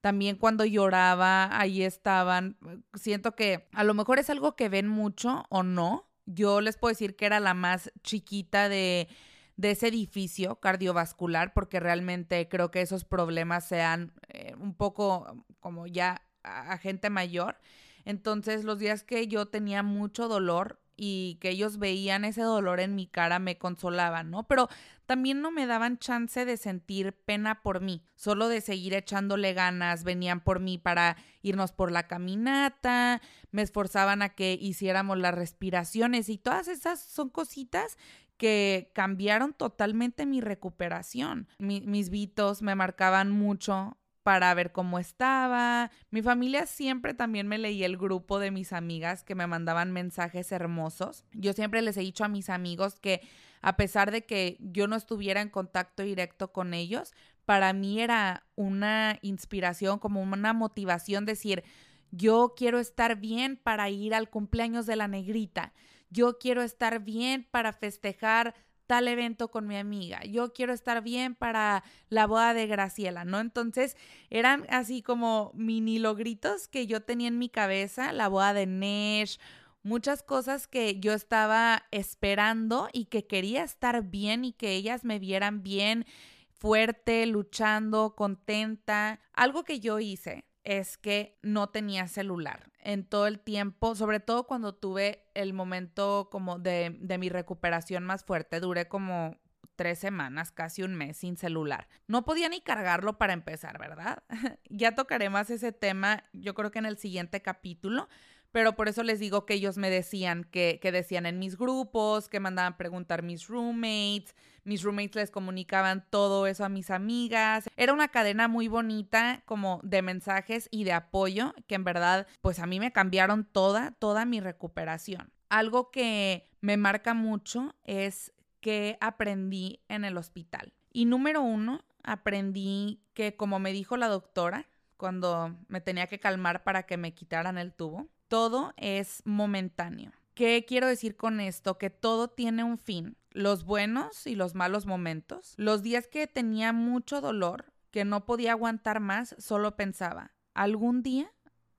También 0.00 0.36
cuando 0.36 0.64
lloraba, 0.64 1.50
ahí 1.60 1.82
estaban. 1.82 2.56
Siento 2.94 3.34
que 3.34 3.68
a 3.74 3.84
lo 3.84 3.92
mejor 3.92 4.18
es 4.18 4.30
algo 4.30 4.56
que 4.56 4.70
ven 4.70 4.88
mucho 4.88 5.44
o 5.50 5.62
no. 5.62 6.08
Yo 6.24 6.62
les 6.62 6.78
puedo 6.78 6.92
decir 6.92 7.14
que 7.14 7.26
era 7.26 7.40
la 7.40 7.52
más 7.52 7.92
chiquita 8.02 8.70
de, 8.70 9.06
de 9.56 9.72
ese 9.72 9.88
edificio 9.88 10.56
cardiovascular, 10.56 11.52
porque 11.52 11.80
realmente 11.80 12.48
creo 12.48 12.70
que 12.70 12.80
esos 12.80 13.04
problemas 13.04 13.66
sean 13.66 14.12
eh, 14.28 14.54
un 14.58 14.74
poco 14.74 15.44
como 15.60 15.86
ya 15.86 16.22
a 16.42 16.76
gente 16.78 17.10
mayor. 17.10 17.56
Entonces, 18.04 18.64
los 18.64 18.78
días 18.78 19.04
que 19.04 19.26
yo 19.28 19.46
tenía 19.46 19.82
mucho 19.82 20.28
dolor, 20.28 20.80
y 20.96 21.38
que 21.40 21.50
ellos 21.50 21.78
veían 21.78 22.24
ese 22.24 22.42
dolor 22.42 22.80
en 22.80 22.94
mi 22.94 23.06
cara 23.06 23.38
me 23.38 23.58
consolaban, 23.58 24.30
¿no? 24.30 24.46
Pero 24.46 24.68
también 25.06 25.42
no 25.42 25.50
me 25.50 25.66
daban 25.66 25.98
chance 25.98 26.44
de 26.44 26.56
sentir 26.56 27.12
pena 27.12 27.62
por 27.62 27.80
mí, 27.80 28.04
solo 28.14 28.48
de 28.48 28.60
seguir 28.60 28.94
echándole 28.94 29.52
ganas, 29.52 30.04
venían 30.04 30.40
por 30.40 30.60
mí 30.60 30.78
para 30.78 31.16
irnos 31.42 31.72
por 31.72 31.90
la 31.90 32.06
caminata, 32.06 33.20
me 33.50 33.62
esforzaban 33.62 34.22
a 34.22 34.30
que 34.30 34.56
hiciéramos 34.60 35.18
las 35.18 35.34
respiraciones 35.34 36.28
y 36.28 36.38
todas 36.38 36.68
esas 36.68 37.00
son 37.00 37.28
cositas 37.28 37.98
que 38.36 38.90
cambiaron 38.94 39.52
totalmente 39.52 40.26
mi 40.26 40.40
recuperación. 40.40 41.48
mis 41.58 42.10
vitos 42.10 42.62
me 42.62 42.74
marcaban 42.74 43.30
mucho 43.30 43.96
para 44.24 44.52
ver 44.54 44.72
cómo 44.72 44.98
estaba. 44.98 45.90
Mi 46.10 46.22
familia 46.22 46.66
siempre 46.66 47.14
también 47.14 47.46
me 47.46 47.58
leía 47.58 47.86
el 47.86 47.98
grupo 47.98 48.38
de 48.38 48.50
mis 48.50 48.72
amigas 48.72 49.22
que 49.22 49.34
me 49.34 49.46
mandaban 49.46 49.92
mensajes 49.92 50.50
hermosos. 50.50 51.24
Yo 51.32 51.52
siempre 51.52 51.82
les 51.82 51.96
he 51.98 52.00
dicho 52.00 52.24
a 52.24 52.28
mis 52.28 52.48
amigos 52.48 52.98
que 52.98 53.20
a 53.60 53.76
pesar 53.76 54.10
de 54.10 54.24
que 54.24 54.56
yo 54.60 54.88
no 54.88 54.96
estuviera 54.96 55.40
en 55.40 55.50
contacto 55.50 56.02
directo 56.02 56.52
con 56.52 56.74
ellos, 56.74 57.12
para 57.44 57.72
mí 57.74 58.00
era 58.00 58.46
una 58.56 59.18
inspiración, 59.22 59.98
como 59.98 60.22
una 60.22 60.52
motivación 60.54 61.26
decir, 61.26 61.62
yo 62.10 62.54
quiero 62.56 62.78
estar 62.78 63.16
bien 63.16 63.58
para 63.62 63.90
ir 63.90 64.14
al 64.14 64.30
cumpleaños 64.30 64.86
de 64.86 64.96
la 64.96 65.08
negrita. 65.08 65.72
Yo 66.14 66.38
quiero 66.38 66.62
estar 66.62 67.00
bien 67.00 67.44
para 67.50 67.72
festejar 67.72 68.54
tal 68.86 69.08
evento 69.08 69.50
con 69.50 69.66
mi 69.66 69.76
amiga, 69.76 70.22
yo 70.24 70.52
quiero 70.52 70.72
estar 70.72 71.02
bien 71.02 71.34
para 71.34 71.82
la 72.08 72.26
boda 72.26 72.54
de 72.54 72.68
Graciela, 72.68 73.24
¿no? 73.24 73.40
Entonces 73.40 73.96
eran 74.30 74.64
así 74.68 75.02
como 75.02 75.50
mini 75.54 75.98
logritos 75.98 76.68
que 76.68 76.86
yo 76.86 77.02
tenía 77.02 77.28
en 77.28 77.38
mi 77.38 77.48
cabeza, 77.48 78.12
la 78.12 78.28
boda 78.28 78.52
de 78.52 78.66
Nesh, 78.66 79.40
muchas 79.82 80.22
cosas 80.22 80.68
que 80.68 81.00
yo 81.00 81.14
estaba 81.14 81.84
esperando 81.90 82.88
y 82.92 83.06
que 83.06 83.26
quería 83.26 83.64
estar 83.64 84.02
bien 84.02 84.44
y 84.44 84.52
que 84.52 84.74
ellas 84.74 85.02
me 85.02 85.18
vieran 85.18 85.64
bien, 85.64 86.06
fuerte, 86.52 87.26
luchando, 87.26 88.14
contenta. 88.14 89.18
Algo 89.32 89.64
que 89.64 89.80
yo 89.80 89.98
hice 89.98 90.44
es 90.64 90.96
que 90.96 91.38
no 91.42 91.68
tenía 91.68 92.08
celular 92.08 92.70
en 92.80 93.04
todo 93.04 93.26
el 93.26 93.38
tiempo, 93.38 93.94
sobre 93.94 94.20
todo 94.20 94.46
cuando 94.46 94.74
tuve 94.74 95.26
el 95.34 95.52
momento 95.52 96.28
como 96.30 96.58
de, 96.58 96.96
de 97.00 97.18
mi 97.18 97.28
recuperación 97.28 98.04
más 98.04 98.24
fuerte, 98.24 98.60
duré 98.60 98.88
como 98.88 99.36
tres 99.76 99.98
semanas, 99.98 100.52
casi 100.52 100.82
un 100.82 100.94
mes 100.94 101.18
sin 101.18 101.36
celular. 101.36 101.88
No 102.06 102.24
podía 102.24 102.48
ni 102.48 102.60
cargarlo 102.60 103.18
para 103.18 103.32
empezar, 103.32 103.78
¿verdad? 103.78 104.22
ya 104.70 104.94
tocaré 104.94 105.30
más 105.30 105.50
ese 105.50 105.72
tema, 105.72 106.24
yo 106.32 106.54
creo 106.54 106.70
que 106.70 106.78
en 106.78 106.86
el 106.86 106.98
siguiente 106.98 107.42
capítulo, 107.42 108.08
pero 108.54 108.76
por 108.76 108.86
eso 108.86 109.02
les 109.02 109.18
digo 109.18 109.46
que 109.46 109.54
ellos 109.54 109.78
me 109.78 109.90
decían 109.90 110.44
que, 110.44 110.78
decían 110.80 111.26
en 111.26 111.40
mis 111.40 111.58
grupos, 111.58 112.28
que 112.28 112.38
mandaban 112.38 112.76
preguntar 112.76 113.24
mis 113.24 113.48
roommates, 113.48 114.36
mis 114.62 114.84
roommates 114.84 115.16
les 115.16 115.32
comunicaban 115.32 116.06
todo 116.08 116.46
eso 116.46 116.64
a 116.64 116.68
mis 116.68 116.92
amigas. 116.92 117.68
Era 117.76 117.92
una 117.92 118.06
cadena 118.06 118.46
muy 118.46 118.68
bonita 118.68 119.42
como 119.44 119.80
de 119.82 120.02
mensajes 120.02 120.68
y 120.70 120.84
de 120.84 120.92
apoyo 120.92 121.52
que 121.66 121.74
en 121.74 121.82
verdad 121.82 122.28
pues 122.42 122.60
a 122.60 122.66
mí 122.66 122.78
me 122.78 122.92
cambiaron 122.92 123.44
toda, 123.44 123.90
toda 123.98 124.24
mi 124.24 124.38
recuperación. 124.38 125.32
Algo 125.48 125.90
que 125.90 126.48
me 126.60 126.76
marca 126.76 127.12
mucho 127.12 127.74
es 127.82 128.32
que 128.60 128.98
aprendí 129.00 129.80
en 129.88 130.04
el 130.04 130.16
hospital. 130.16 130.72
Y 130.92 131.06
número 131.06 131.42
uno, 131.42 131.84
aprendí 132.04 133.02
que 133.14 133.34
como 133.34 133.58
me 133.58 133.72
dijo 133.72 133.96
la 133.96 134.06
doctora 134.06 134.68
cuando 134.96 135.56
me 135.66 135.80
tenía 135.80 136.06
que 136.06 136.20
calmar 136.20 136.62
para 136.62 136.84
que 136.84 136.96
me 136.96 137.14
quitaran 137.14 137.58
el 137.58 137.74
tubo, 137.74 138.08
todo 138.28 138.74
es 138.76 139.22
momentáneo. 139.24 140.12
¿Qué 140.34 140.64
quiero 140.66 140.88
decir 140.88 141.16
con 141.16 141.40
esto? 141.40 141.78
Que 141.78 141.90
todo 141.90 142.28
tiene 142.28 142.64
un 142.64 142.78
fin 142.78 143.16
los 143.34 143.64
buenos 143.64 144.26
y 144.26 144.36
los 144.36 144.54
malos 144.54 144.86
momentos. 144.86 145.54
Los 145.56 145.82
días 145.82 146.06
que 146.06 146.26
tenía 146.26 146.72
mucho 146.72 147.20
dolor, 147.20 147.72
que 147.90 148.04
no 148.04 148.24
podía 148.24 148.52
aguantar 148.52 149.00
más, 149.00 149.34
solo 149.38 149.76
pensaba, 149.76 150.32
algún 150.54 151.02
día 151.02 151.30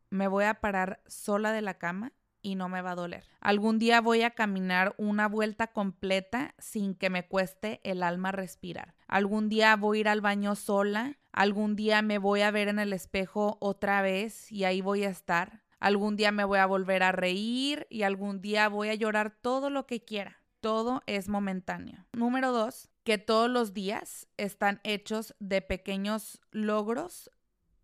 me 0.10 0.28
voy 0.28 0.44
a 0.44 0.56
parar 0.62 1.02
sola 1.08 1.52
de 1.52 1.62
la 1.62 1.78
cama 1.78 2.12
y 2.42 2.56
no 2.56 2.70
me 2.70 2.82
va 2.82 2.92
a 2.92 2.96
doler. 2.96 3.24
Algún 3.40 3.80
día 3.80 4.02
voy 4.02 4.22
a 4.22 4.32
caminar 4.32 4.94
una 4.98 5.28
vuelta 5.28 5.68
completa 5.68 6.54
sin 6.60 6.94
que 6.94 7.10
me 7.10 7.28
cueste 7.28 7.82
el 7.84 8.04
alma 8.04 8.32
respirar. 8.32 8.94
Algún 9.08 9.50
día 9.50 9.76
voy 9.76 9.98
a 9.98 10.02
ir 10.02 10.10
al 10.10 10.22
baño 10.22 10.56
sola. 10.56 11.18
Algún 11.32 11.76
día 11.76 12.02
me 12.04 12.20
voy 12.20 12.42
a 12.42 12.52
ver 12.52 12.68
en 12.68 12.78
el 12.78 12.94
espejo 12.94 13.58
otra 13.60 14.02
vez 14.02 14.52
y 14.52 14.64
ahí 14.64 14.82
voy 14.82 15.06
a 15.06 15.10
estar. 15.10 15.65
Algún 15.86 16.16
día 16.16 16.32
me 16.32 16.44
voy 16.44 16.58
a 16.58 16.66
volver 16.66 17.04
a 17.04 17.12
reír 17.12 17.86
y 17.92 18.02
algún 18.02 18.42
día 18.42 18.70
voy 18.70 18.90
a 18.90 18.96
llorar 18.96 19.38
todo 19.42 19.70
lo 19.70 19.86
que 19.86 20.04
quiera 20.04 20.42
todo 20.66 21.04
es 21.06 21.30
momentáneo. 21.30 22.08
Número 22.12 22.52
dos, 22.52 22.90
que 23.04 23.20
todos 23.20 23.52
los 23.52 23.76
días 23.76 24.28
están 24.36 24.82
hechos 24.84 25.36
de 25.38 25.62
pequeños 25.62 26.42
logros 26.50 27.30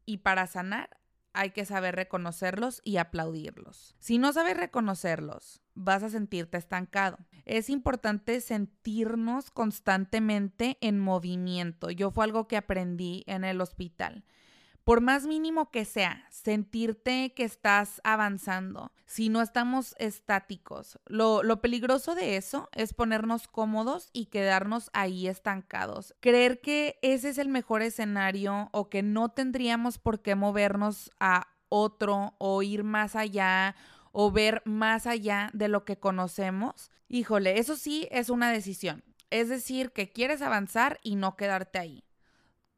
y 0.03 0.17
para 0.17 0.47
sanar 0.47 0.97
hay 1.31 1.51
que 1.51 1.63
saber 1.63 1.95
reconocerlos 1.95 2.81
y 2.83 2.97
aplaudirlos. 2.97 3.95
Si 3.99 4.17
no 4.17 4.33
sabes 4.33 4.57
reconocerlos, 4.57 5.61
vas 5.75 6.01
a 6.01 6.09
sentirte 6.09 6.57
estancado. 6.57 7.19
Es 7.45 7.69
importante 7.69 8.41
sentirnos 8.41 9.51
constantemente 9.51 10.79
en 10.81 10.99
movimiento. 10.99 11.91
Yo 11.91 12.09
fue 12.09 12.25
algo 12.25 12.47
que 12.47 12.57
aprendí 12.57 13.23
en 13.27 13.43
el 13.43 13.61
hospital 13.61 14.25
por 14.83 14.99
más 14.99 15.27
mínimo 15.27 15.69
que 15.69 15.85
sea, 15.85 16.25
sentirte 16.31 17.33
que 17.35 17.43
estás 17.43 18.01
avanzando, 18.03 18.91
si 19.05 19.29
no 19.29 19.41
estamos 19.41 19.95
estáticos. 19.99 20.99
Lo, 21.05 21.61
peligroso 21.61 22.15
de 22.15 22.35
eso 22.37 22.69
es 22.73 22.93
ponernos 22.93 23.47
cómodos 23.47 24.09
y 24.11 24.27
quedarnos 24.27 24.89
ahí 24.93 25.27
estancados. 25.27 26.15
Creer 26.19 26.61
que 26.61 26.97
ese 27.01 27.29
es 27.29 27.37
el 27.37 27.49
mejor 27.49 27.83
escenario 27.83 28.69
o 28.71 28.89
que 28.89 29.03
no 29.03 29.29
tendríamos 29.29 29.99
por 29.99 30.21
qué 30.21 30.35
movernos 30.35 31.11
a 31.19 31.47
otro 31.69 32.35
o 32.39 32.63
ir 32.63 32.83
más 32.83 33.15
allá 33.15 33.75
o 34.11 34.31
ver 34.31 34.61
más 34.65 35.05
allá 35.05 35.51
de 35.53 35.67
lo 35.67 35.85
que 35.85 35.99
conocemos. 35.99 36.89
Híjole, 37.07 37.59
eso 37.59 37.75
sí 37.75 38.07
es 38.11 38.29
una 38.29 38.51
decisión. 38.51 39.03
Es 39.29 39.47
decir, 39.47 39.91
que 39.91 40.11
quieres 40.11 40.41
avanzar 40.41 40.99
y 41.03 41.15
no 41.15 41.37
quedarte 41.37 41.79
ahí. 41.79 42.03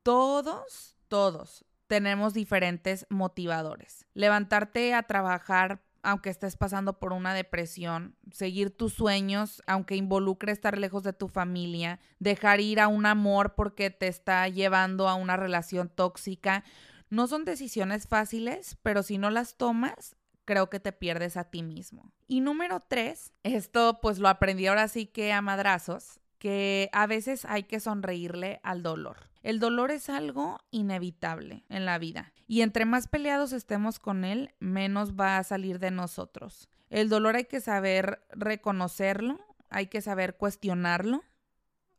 Todos, 0.03 0.95
todos 1.07 1.65
tenemos 1.93 2.33
diferentes 2.33 3.05
motivadores. 3.11 4.07
Levantarte 4.15 4.95
a 4.95 5.03
trabajar 5.03 5.83
aunque 6.01 6.31
estés 6.31 6.57
pasando 6.57 6.97
por 6.97 7.13
una 7.13 7.35
depresión, 7.35 8.15
seguir 8.31 8.75
tus 8.75 8.93
sueños, 8.93 9.61
aunque 9.67 9.95
involucre 9.95 10.51
estar 10.51 10.75
lejos 10.79 11.03
de 11.03 11.13
tu 11.13 11.27
familia, 11.27 11.99
dejar 12.17 12.61
ir 12.61 12.79
a 12.79 12.87
un 12.87 13.05
amor 13.05 13.53
porque 13.53 13.91
te 13.91 14.07
está 14.07 14.49
llevando 14.49 15.07
a 15.07 15.13
una 15.13 15.37
relación 15.37 15.87
tóxica, 15.87 16.63
no 17.11 17.27
son 17.27 17.45
decisiones 17.45 18.07
fáciles, 18.07 18.75
pero 18.81 19.03
si 19.03 19.19
no 19.19 19.29
las 19.29 19.55
tomas, 19.55 20.15
creo 20.45 20.71
que 20.71 20.79
te 20.79 20.93
pierdes 20.93 21.37
a 21.37 21.43
ti 21.43 21.61
mismo. 21.61 22.11
Y 22.27 22.41
número 22.41 22.79
tres, 22.81 23.31
esto 23.43 23.99
pues 24.01 24.17
lo 24.17 24.29
aprendí 24.29 24.65
ahora 24.65 24.87
sí 24.87 25.05
que 25.05 25.31
a 25.31 25.43
madrazos, 25.43 26.19
que 26.43 26.89
a 26.91 27.07
veces 27.07 27.45
hay 27.45 27.63
que 27.63 27.79
sonreírle 27.79 28.59
al 28.63 28.83
dolor. 28.83 29.29
El 29.43 29.61
dolor 29.61 29.91
es 29.91 30.09
algo 30.09 30.59
inevitable 30.71 31.63
en 31.69 31.85
la 31.85 31.97
vida 31.97 32.33
y 32.47 32.63
entre 32.63 32.83
más 32.83 33.07
peleados 33.07 33.53
estemos 33.53 33.97
con 33.97 34.25
él, 34.25 34.53
menos 34.59 35.13
va 35.13 35.37
a 35.37 35.43
salir 35.45 35.79
de 35.79 35.89
nosotros. 35.89 36.67
El 36.89 37.07
dolor 37.07 37.37
hay 37.37 37.45
que 37.45 37.61
saber 37.61 38.25
reconocerlo, 38.31 39.39
hay 39.69 39.87
que 39.87 40.01
saber 40.01 40.35
cuestionarlo, 40.35 41.23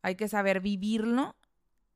hay 0.02 0.14
que 0.14 0.28
saber 0.28 0.60
vivirlo 0.60 1.36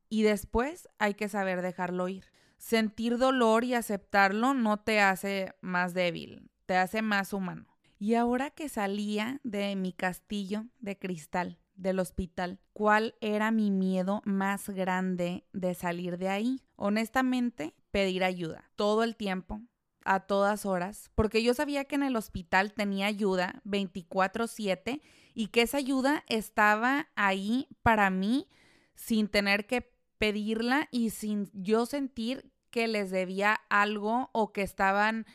y 0.09 0.23
después 0.23 0.89
hay 0.97 1.13
que 1.13 1.29
saber 1.29 1.61
dejarlo 1.61 2.07
ir. 2.07 2.25
Sentir 2.57 3.19
dolor 3.19 3.63
y 3.63 3.75
aceptarlo 3.75 4.55
no 4.55 4.77
te 4.77 5.01
hace 5.01 5.53
más 5.61 5.93
débil, 5.93 6.49
te 6.65 6.77
hace 6.77 7.03
más 7.03 7.31
humano. 7.31 7.67
Y 7.99 8.15
ahora 8.15 8.49
que 8.49 8.69
salía 8.69 9.39
de 9.43 9.75
mi 9.75 9.93
castillo 9.93 10.65
de 10.79 10.97
cristal 10.97 11.58
del 11.79 11.99
hospital, 11.99 12.59
¿cuál 12.73 13.15
era 13.21 13.51
mi 13.51 13.71
miedo 13.71 14.21
más 14.25 14.69
grande 14.69 15.45
de 15.53 15.73
salir 15.73 16.17
de 16.17 16.29
ahí? 16.29 16.61
Honestamente, 16.75 17.73
pedir 17.91 18.23
ayuda 18.23 18.69
todo 18.75 19.03
el 19.03 19.15
tiempo, 19.15 19.61
a 20.05 20.21
todas 20.21 20.65
horas, 20.65 21.11
porque 21.15 21.43
yo 21.43 21.53
sabía 21.53 21.85
que 21.85 21.95
en 21.95 22.03
el 22.03 22.15
hospital 22.15 22.73
tenía 22.73 23.07
ayuda 23.07 23.61
24/7 23.63 25.01
y 25.33 25.47
que 25.47 25.61
esa 25.61 25.77
ayuda 25.77 26.23
estaba 26.27 27.09
ahí 27.15 27.67
para 27.83 28.09
mí 28.09 28.47
sin 28.95 29.27
tener 29.27 29.67
que 29.67 29.93
pedirla 30.17 30.87
y 30.91 31.11
sin 31.11 31.49
yo 31.53 31.85
sentir 31.85 32.51
que 32.71 32.87
les 32.87 33.11
debía 33.11 33.59
algo 33.69 34.29
o 34.33 34.51
que 34.51 34.61
estaban 34.61 35.25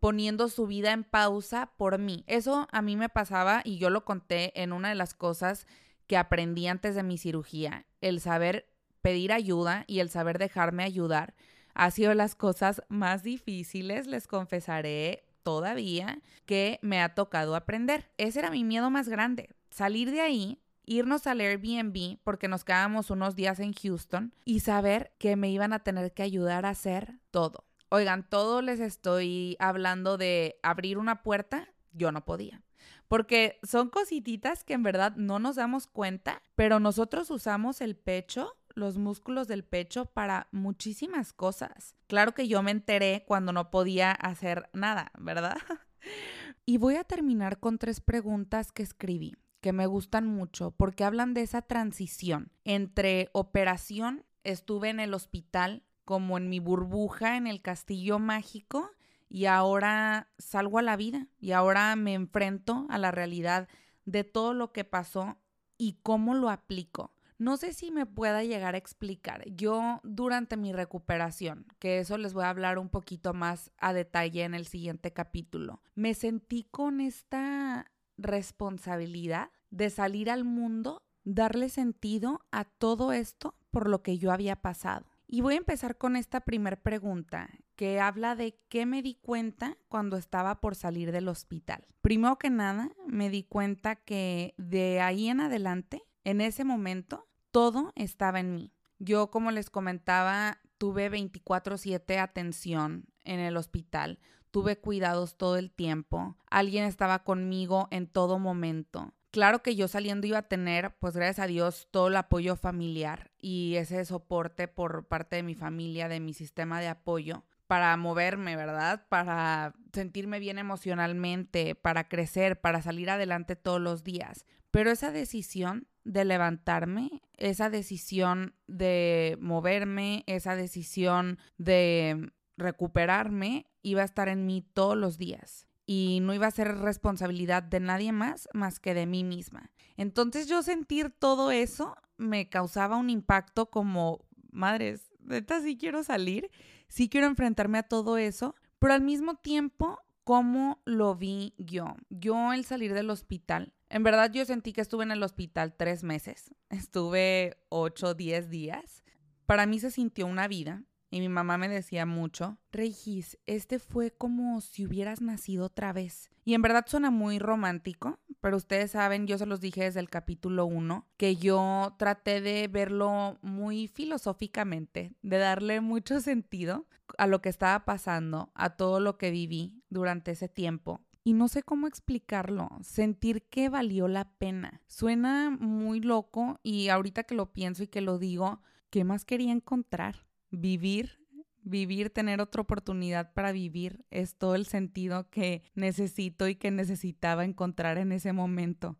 poniendo 0.00 0.48
su 0.48 0.66
vida 0.66 0.92
en 0.92 1.04
pausa 1.04 1.72
por 1.76 1.98
mí. 1.98 2.24
Eso 2.26 2.68
a 2.70 2.82
mí 2.82 2.96
me 2.96 3.08
pasaba 3.08 3.62
y 3.64 3.78
yo 3.78 3.90
lo 3.90 4.04
conté 4.04 4.60
en 4.60 4.72
una 4.72 4.90
de 4.90 4.94
las 4.94 5.14
cosas 5.14 5.66
que 6.06 6.16
aprendí 6.16 6.66
antes 6.66 6.94
de 6.94 7.02
mi 7.02 7.18
cirugía, 7.18 7.86
el 8.00 8.20
saber 8.20 8.66
pedir 9.02 9.32
ayuda 9.32 9.84
y 9.86 10.00
el 10.00 10.10
saber 10.10 10.38
dejarme 10.38 10.84
ayudar. 10.84 11.34
Ha 11.74 11.90
sido 11.90 12.14
las 12.14 12.34
cosas 12.34 12.82
más 12.88 13.22
difíciles, 13.22 14.06
les 14.06 14.26
confesaré 14.26 15.24
todavía, 15.42 16.20
que 16.46 16.78
me 16.82 17.00
ha 17.00 17.14
tocado 17.14 17.54
aprender. 17.54 18.10
Ese 18.18 18.40
era 18.40 18.50
mi 18.50 18.64
miedo 18.64 18.90
más 18.90 19.08
grande, 19.08 19.50
salir 19.70 20.10
de 20.10 20.20
ahí 20.20 20.58
irnos 20.88 21.26
al 21.26 21.40
Airbnb 21.40 22.18
porque 22.24 22.48
nos 22.48 22.64
quedábamos 22.64 23.10
unos 23.10 23.36
días 23.36 23.60
en 23.60 23.74
Houston 23.74 24.32
y 24.44 24.60
saber 24.60 25.12
que 25.18 25.36
me 25.36 25.50
iban 25.50 25.72
a 25.72 25.80
tener 25.80 26.12
que 26.12 26.22
ayudar 26.22 26.64
a 26.64 26.70
hacer 26.70 27.18
todo. 27.30 27.67
Oigan, 27.90 28.28
todo 28.28 28.60
les 28.60 28.80
estoy 28.80 29.56
hablando 29.58 30.18
de 30.18 30.58
abrir 30.62 30.98
una 30.98 31.22
puerta, 31.22 31.68
yo 31.92 32.12
no 32.12 32.24
podía. 32.24 32.62
Porque 33.08 33.58
son 33.62 33.88
cosititas 33.88 34.62
que 34.62 34.74
en 34.74 34.82
verdad 34.82 35.16
no 35.16 35.38
nos 35.38 35.56
damos 35.56 35.86
cuenta, 35.86 36.42
pero 36.54 36.80
nosotros 36.80 37.30
usamos 37.30 37.80
el 37.80 37.96
pecho, 37.96 38.56
los 38.74 38.98
músculos 38.98 39.48
del 39.48 39.64
pecho 39.64 40.04
para 40.04 40.48
muchísimas 40.52 41.32
cosas. 41.32 41.96
Claro 42.06 42.34
que 42.34 42.46
yo 42.46 42.62
me 42.62 42.70
enteré 42.70 43.24
cuando 43.26 43.52
no 43.52 43.70
podía 43.70 44.12
hacer 44.12 44.68
nada, 44.74 45.10
¿verdad? 45.18 45.56
y 46.66 46.76
voy 46.76 46.96
a 46.96 47.04
terminar 47.04 47.58
con 47.58 47.78
tres 47.78 48.00
preguntas 48.00 48.70
que 48.70 48.82
escribí 48.82 49.34
que 49.60 49.72
me 49.72 49.86
gustan 49.86 50.26
mucho 50.26 50.70
porque 50.72 51.04
hablan 51.04 51.34
de 51.34 51.42
esa 51.42 51.62
transición 51.62 52.52
entre 52.64 53.28
operación, 53.32 54.24
estuve 54.44 54.88
en 54.90 55.00
el 55.00 55.14
hospital 55.14 55.82
como 56.08 56.38
en 56.38 56.48
mi 56.48 56.58
burbuja 56.58 57.36
en 57.36 57.46
el 57.46 57.60
castillo 57.60 58.18
mágico 58.18 58.92
y 59.28 59.44
ahora 59.44 60.30
salgo 60.38 60.78
a 60.78 60.82
la 60.82 60.96
vida 60.96 61.26
y 61.38 61.52
ahora 61.52 61.94
me 61.96 62.14
enfrento 62.14 62.86
a 62.88 62.96
la 62.96 63.10
realidad 63.10 63.68
de 64.06 64.24
todo 64.24 64.54
lo 64.54 64.72
que 64.72 64.84
pasó 64.84 65.36
y 65.76 65.98
cómo 66.02 66.32
lo 66.32 66.48
aplico. 66.48 67.12
No 67.36 67.58
sé 67.58 67.74
si 67.74 67.90
me 67.90 68.06
pueda 68.06 68.42
llegar 68.42 68.74
a 68.74 68.78
explicar. 68.78 69.44
Yo 69.50 70.00
durante 70.02 70.56
mi 70.56 70.72
recuperación, 70.72 71.66
que 71.78 71.98
eso 71.98 72.16
les 72.16 72.32
voy 72.32 72.44
a 72.44 72.48
hablar 72.48 72.78
un 72.78 72.88
poquito 72.88 73.34
más 73.34 73.70
a 73.76 73.92
detalle 73.92 74.44
en 74.44 74.54
el 74.54 74.66
siguiente 74.66 75.12
capítulo, 75.12 75.82
me 75.94 76.14
sentí 76.14 76.64
con 76.64 77.02
esta 77.02 77.92
responsabilidad 78.16 79.50
de 79.68 79.90
salir 79.90 80.30
al 80.30 80.44
mundo, 80.44 81.02
darle 81.24 81.68
sentido 81.68 82.46
a 82.50 82.64
todo 82.64 83.12
esto 83.12 83.56
por 83.70 83.90
lo 83.90 84.02
que 84.02 84.16
yo 84.16 84.32
había 84.32 84.56
pasado. 84.56 85.04
Y 85.30 85.42
voy 85.42 85.54
a 85.54 85.58
empezar 85.58 85.98
con 85.98 86.16
esta 86.16 86.40
primer 86.40 86.80
pregunta 86.80 87.50
que 87.76 88.00
habla 88.00 88.34
de 88.34 88.58
qué 88.70 88.86
me 88.86 89.02
di 89.02 89.14
cuenta 89.14 89.76
cuando 89.88 90.16
estaba 90.16 90.60
por 90.60 90.74
salir 90.74 91.12
del 91.12 91.28
hospital. 91.28 91.86
Primero 92.00 92.38
que 92.38 92.48
nada, 92.48 92.90
me 93.06 93.28
di 93.28 93.44
cuenta 93.44 93.96
que 93.96 94.54
de 94.56 95.02
ahí 95.02 95.28
en 95.28 95.40
adelante, 95.40 96.02
en 96.24 96.40
ese 96.40 96.64
momento, 96.64 97.28
todo 97.50 97.92
estaba 97.94 98.40
en 98.40 98.54
mí. 98.54 98.72
Yo, 98.98 99.30
como 99.30 99.50
les 99.50 99.68
comentaba, 99.68 100.58
tuve 100.78 101.10
24/7 101.10 102.18
atención 102.18 103.04
en 103.24 103.38
el 103.38 103.58
hospital 103.58 104.18
tuve 104.50 104.78
cuidados 104.78 105.36
todo 105.36 105.56
el 105.56 105.70
tiempo, 105.70 106.36
alguien 106.50 106.84
estaba 106.84 107.24
conmigo 107.24 107.88
en 107.90 108.06
todo 108.06 108.38
momento. 108.38 109.12
Claro 109.38 109.62
que 109.62 109.76
yo 109.76 109.86
saliendo 109.86 110.26
iba 110.26 110.38
a 110.38 110.48
tener, 110.48 110.96
pues 110.98 111.14
gracias 111.14 111.38
a 111.38 111.46
Dios, 111.46 111.86
todo 111.92 112.08
el 112.08 112.16
apoyo 112.16 112.56
familiar 112.56 113.30
y 113.40 113.76
ese 113.76 114.04
soporte 114.04 114.66
por 114.66 115.06
parte 115.06 115.36
de 115.36 115.44
mi 115.44 115.54
familia, 115.54 116.08
de 116.08 116.18
mi 116.18 116.34
sistema 116.34 116.80
de 116.80 116.88
apoyo 116.88 117.44
para 117.68 117.96
moverme, 117.96 118.56
¿verdad? 118.56 119.06
Para 119.08 119.76
sentirme 119.92 120.40
bien 120.40 120.58
emocionalmente, 120.58 121.76
para 121.76 122.08
crecer, 122.08 122.60
para 122.60 122.82
salir 122.82 123.10
adelante 123.10 123.54
todos 123.54 123.80
los 123.80 124.02
días. 124.02 124.44
Pero 124.72 124.90
esa 124.90 125.12
decisión 125.12 125.86
de 126.02 126.24
levantarme, 126.24 127.22
esa 127.36 127.70
decisión 127.70 128.56
de 128.66 129.38
moverme, 129.40 130.24
esa 130.26 130.56
decisión 130.56 131.38
de 131.58 132.32
recuperarme 132.56 133.66
iba 133.82 134.02
a 134.02 134.06
estar 134.06 134.26
en 134.26 134.46
mí 134.46 134.66
todos 134.74 134.96
los 134.96 135.16
días 135.16 135.67
y 135.90 136.20
no 136.20 136.34
iba 136.34 136.46
a 136.46 136.50
ser 136.50 136.76
responsabilidad 136.76 137.62
de 137.62 137.80
nadie 137.80 138.12
más 138.12 138.46
más 138.52 138.78
que 138.78 138.92
de 138.92 139.06
mí 139.06 139.24
misma. 139.24 139.70
Entonces 139.96 140.46
yo 140.46 140.62
sentir 140.62 141.08
todo 141.08 141.50
eso 141.50 141.96
me 142.18 142.50
causaba 142.50 142.98
un 142.98 143.08
impacto 143.08 143.70
como, 143.70 144.20
madres, 144.52 145.10
neta 145.20 145.62
sí 145.62 145.78
quiero 145.78 146.02
salir, 146.04 146.50
sí 146.88 147.08
quiero 147.08 147.26
enfrentarme 147.26 147.78
a 147.78 147.84
todo 147.84 148.18
eso, 148.18 148.54
pero 148.78 148.92
al 148.92 149.00
mismo 149.00 149.36
tiempo, 149.36 149.98
¿cómo 150.24 150.82
lo 150.84 151.14
vi 151.16 151.54
yo? 151.56 151.96
Yo 152.10 152.52
el 152.52 152.66
salir 152.66 152.92
del 152.92 153.08
hospital, 153.08 153.72
en 153.88 154.02
verdad 154.02 154.30
yo 154.30 154.44
sentí 154.44 154.74
que 154.74 154.82
estuve 154.82 155.04
en 155.04 155.10
el 155.12 155.22
hospital 155.22 155.74
tres 155.74 156.04
meses, 156.04 156.54
estuve 156.68 157.56
ocho, 157.70 158.12
diez 158.12 158.50
días. 158.50 159.04
Para 159.46 159.64
mí 159.64 159.80
se 159.80 159.90
sintió 159.90 160.26
una 160.26 160.48
vida, 160.48 160.84
y 161.10 161.20
mi 161.20 161.28
mamá 161.28 161.56
me 161.58 161.68
decía 161.68 162.06
mucho, 162.06 162.58
Regis, 162.70 163.38
este 163.46 163.78
fue 163.78 164.10
como 164.10 164.60
si 164.60 164.86
hubieras 164.86 165.20
nacido 165.20 165.66
otra 165.66 165.92
vez. 165.92 166.30
Y 166.44 166.54
en 166.54 166.62
verdad 166.62 166.84
suena 166.86 167.10
muy 167.10 167.38
romántico, 167.38 168.18
pero 168.40 168.56
ustedes 168.56 168.92
saben, 168.92 169.26
yo 169.26 169.38
se 169.38 169.46
los 169.46 169.60
dije 169.60 169.84
desde 169.84 170.00
el 170.00 170.10
capítulo 170.10 170.66
1, 170.66 171.06
que 171.16 171.36
yo 171.36 171.94
traté 171.98 172.40
de 172.40 172.68
verlo 172.68 173.38
muy 173.42 173.88
filosóficamente, 173.88 175.12
de 175.22 175.38
darle 175.38 175.80
mucho 175.80 176.20
sentido 176.20 176.86
a 177.16 177.26
lo 177.26 177.40
que 177.40 177.48
estaba 177.48 177.84
pasando, 177.84 178.50
a 178.54 178.76
todo 178.76 179.00
lo 179.00 179.16
que 179.16 179.30
viví 179.30 179.82
durante 179.88 180.32
ese 180.32 180.48
tiempo. 180.48 181.00
Y 181.24 181.34
no 181.34 181.48
sé 181.48 181.62
cómo 181.62 181.86
explicarlo, 181.86 182.70
sentir 182.82 183.42
que 183.48 183.68
valió 183.68 184.08
la 184.08 184.30
pena. 184.38 184.80
Suena 184.86 185.50
muy 185.50 186.00
loco 186.00 186.58
y 186.62 186.88
ahorita 186.88 187.24
que 187.24 187.34
lo 187.34 187.52
pienso 187.52 187.82
y 187.82 187.88
que 187.88 188.00
lo 188.00 188.18
digo, 188.18 188.62
¿qué 188.88 189.04
más 189.04 189.26
quería 189.26 189.52
encontrar? 189.52 190.27
Vivir, 190.50 191.18
vivir, 191.62 192.10
tener 192.10 192.40
otra 192.40 192.62
oportunidad 192.62 193.32
para 193.32 193.52
vivir 193.52 194.04
es 194.10 194.36
todo 194.36 194.54
el 194.54 194.66
sentido 194.66 195.28
que 195.30 195.62
necesito 195.74 196.48
y 196.48 196.56
que 196.56 196.70
necesitaba 196.70 197.44
encontrar 197.44 197.98
en 197.98 198.12
ese 198.12 198.32
momento. 198.32 198.96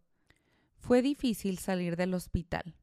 Fue 0.76 1.02
difícil 1.02 1.58
salir 1.58 1.96
del 1.96 2.14
hospital. 2.14 2.74